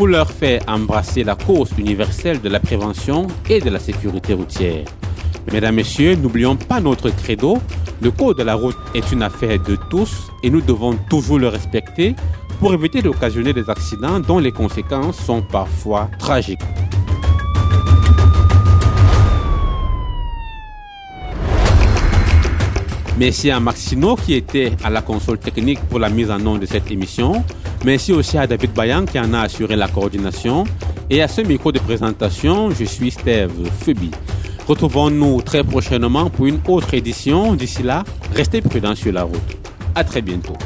[0.00, 4.86] pour leur faire embrasser la cause universelle de la prévention et de la sécurité routière.
[5.52, 7.58] Mesdames, Messieurs, n'oublions pas notre credo.
[8.00, 11.48] Le code de la route est une affaire de tous et nous devons toujours le
[11.48, 12.16] respecter
[12.60, 16.62] pour éviter d'occasionner des accidents dont les conséquences sont parfois tragiques.
[23.20, 26.64] Merci à Maxino qui était à la console technique pour la mise en œuvre de
[26.64, 27.44] cette émission.
[27.84, 30.64] Merci aussi à David Bayan qui en a assuré la coordination.
[31.10, 33.52] Et à ce micro de présentation, je suis Steve
[33.82, 34.10] Fubi.
[34.66, 37.52] Retrouvons-nous très prochainement pour une autre édition.
[37.52, 38.04] D'ici là,
[38.34, 39.58] restez prudents sur la route.
[39.94, 40.56] À très bientôt.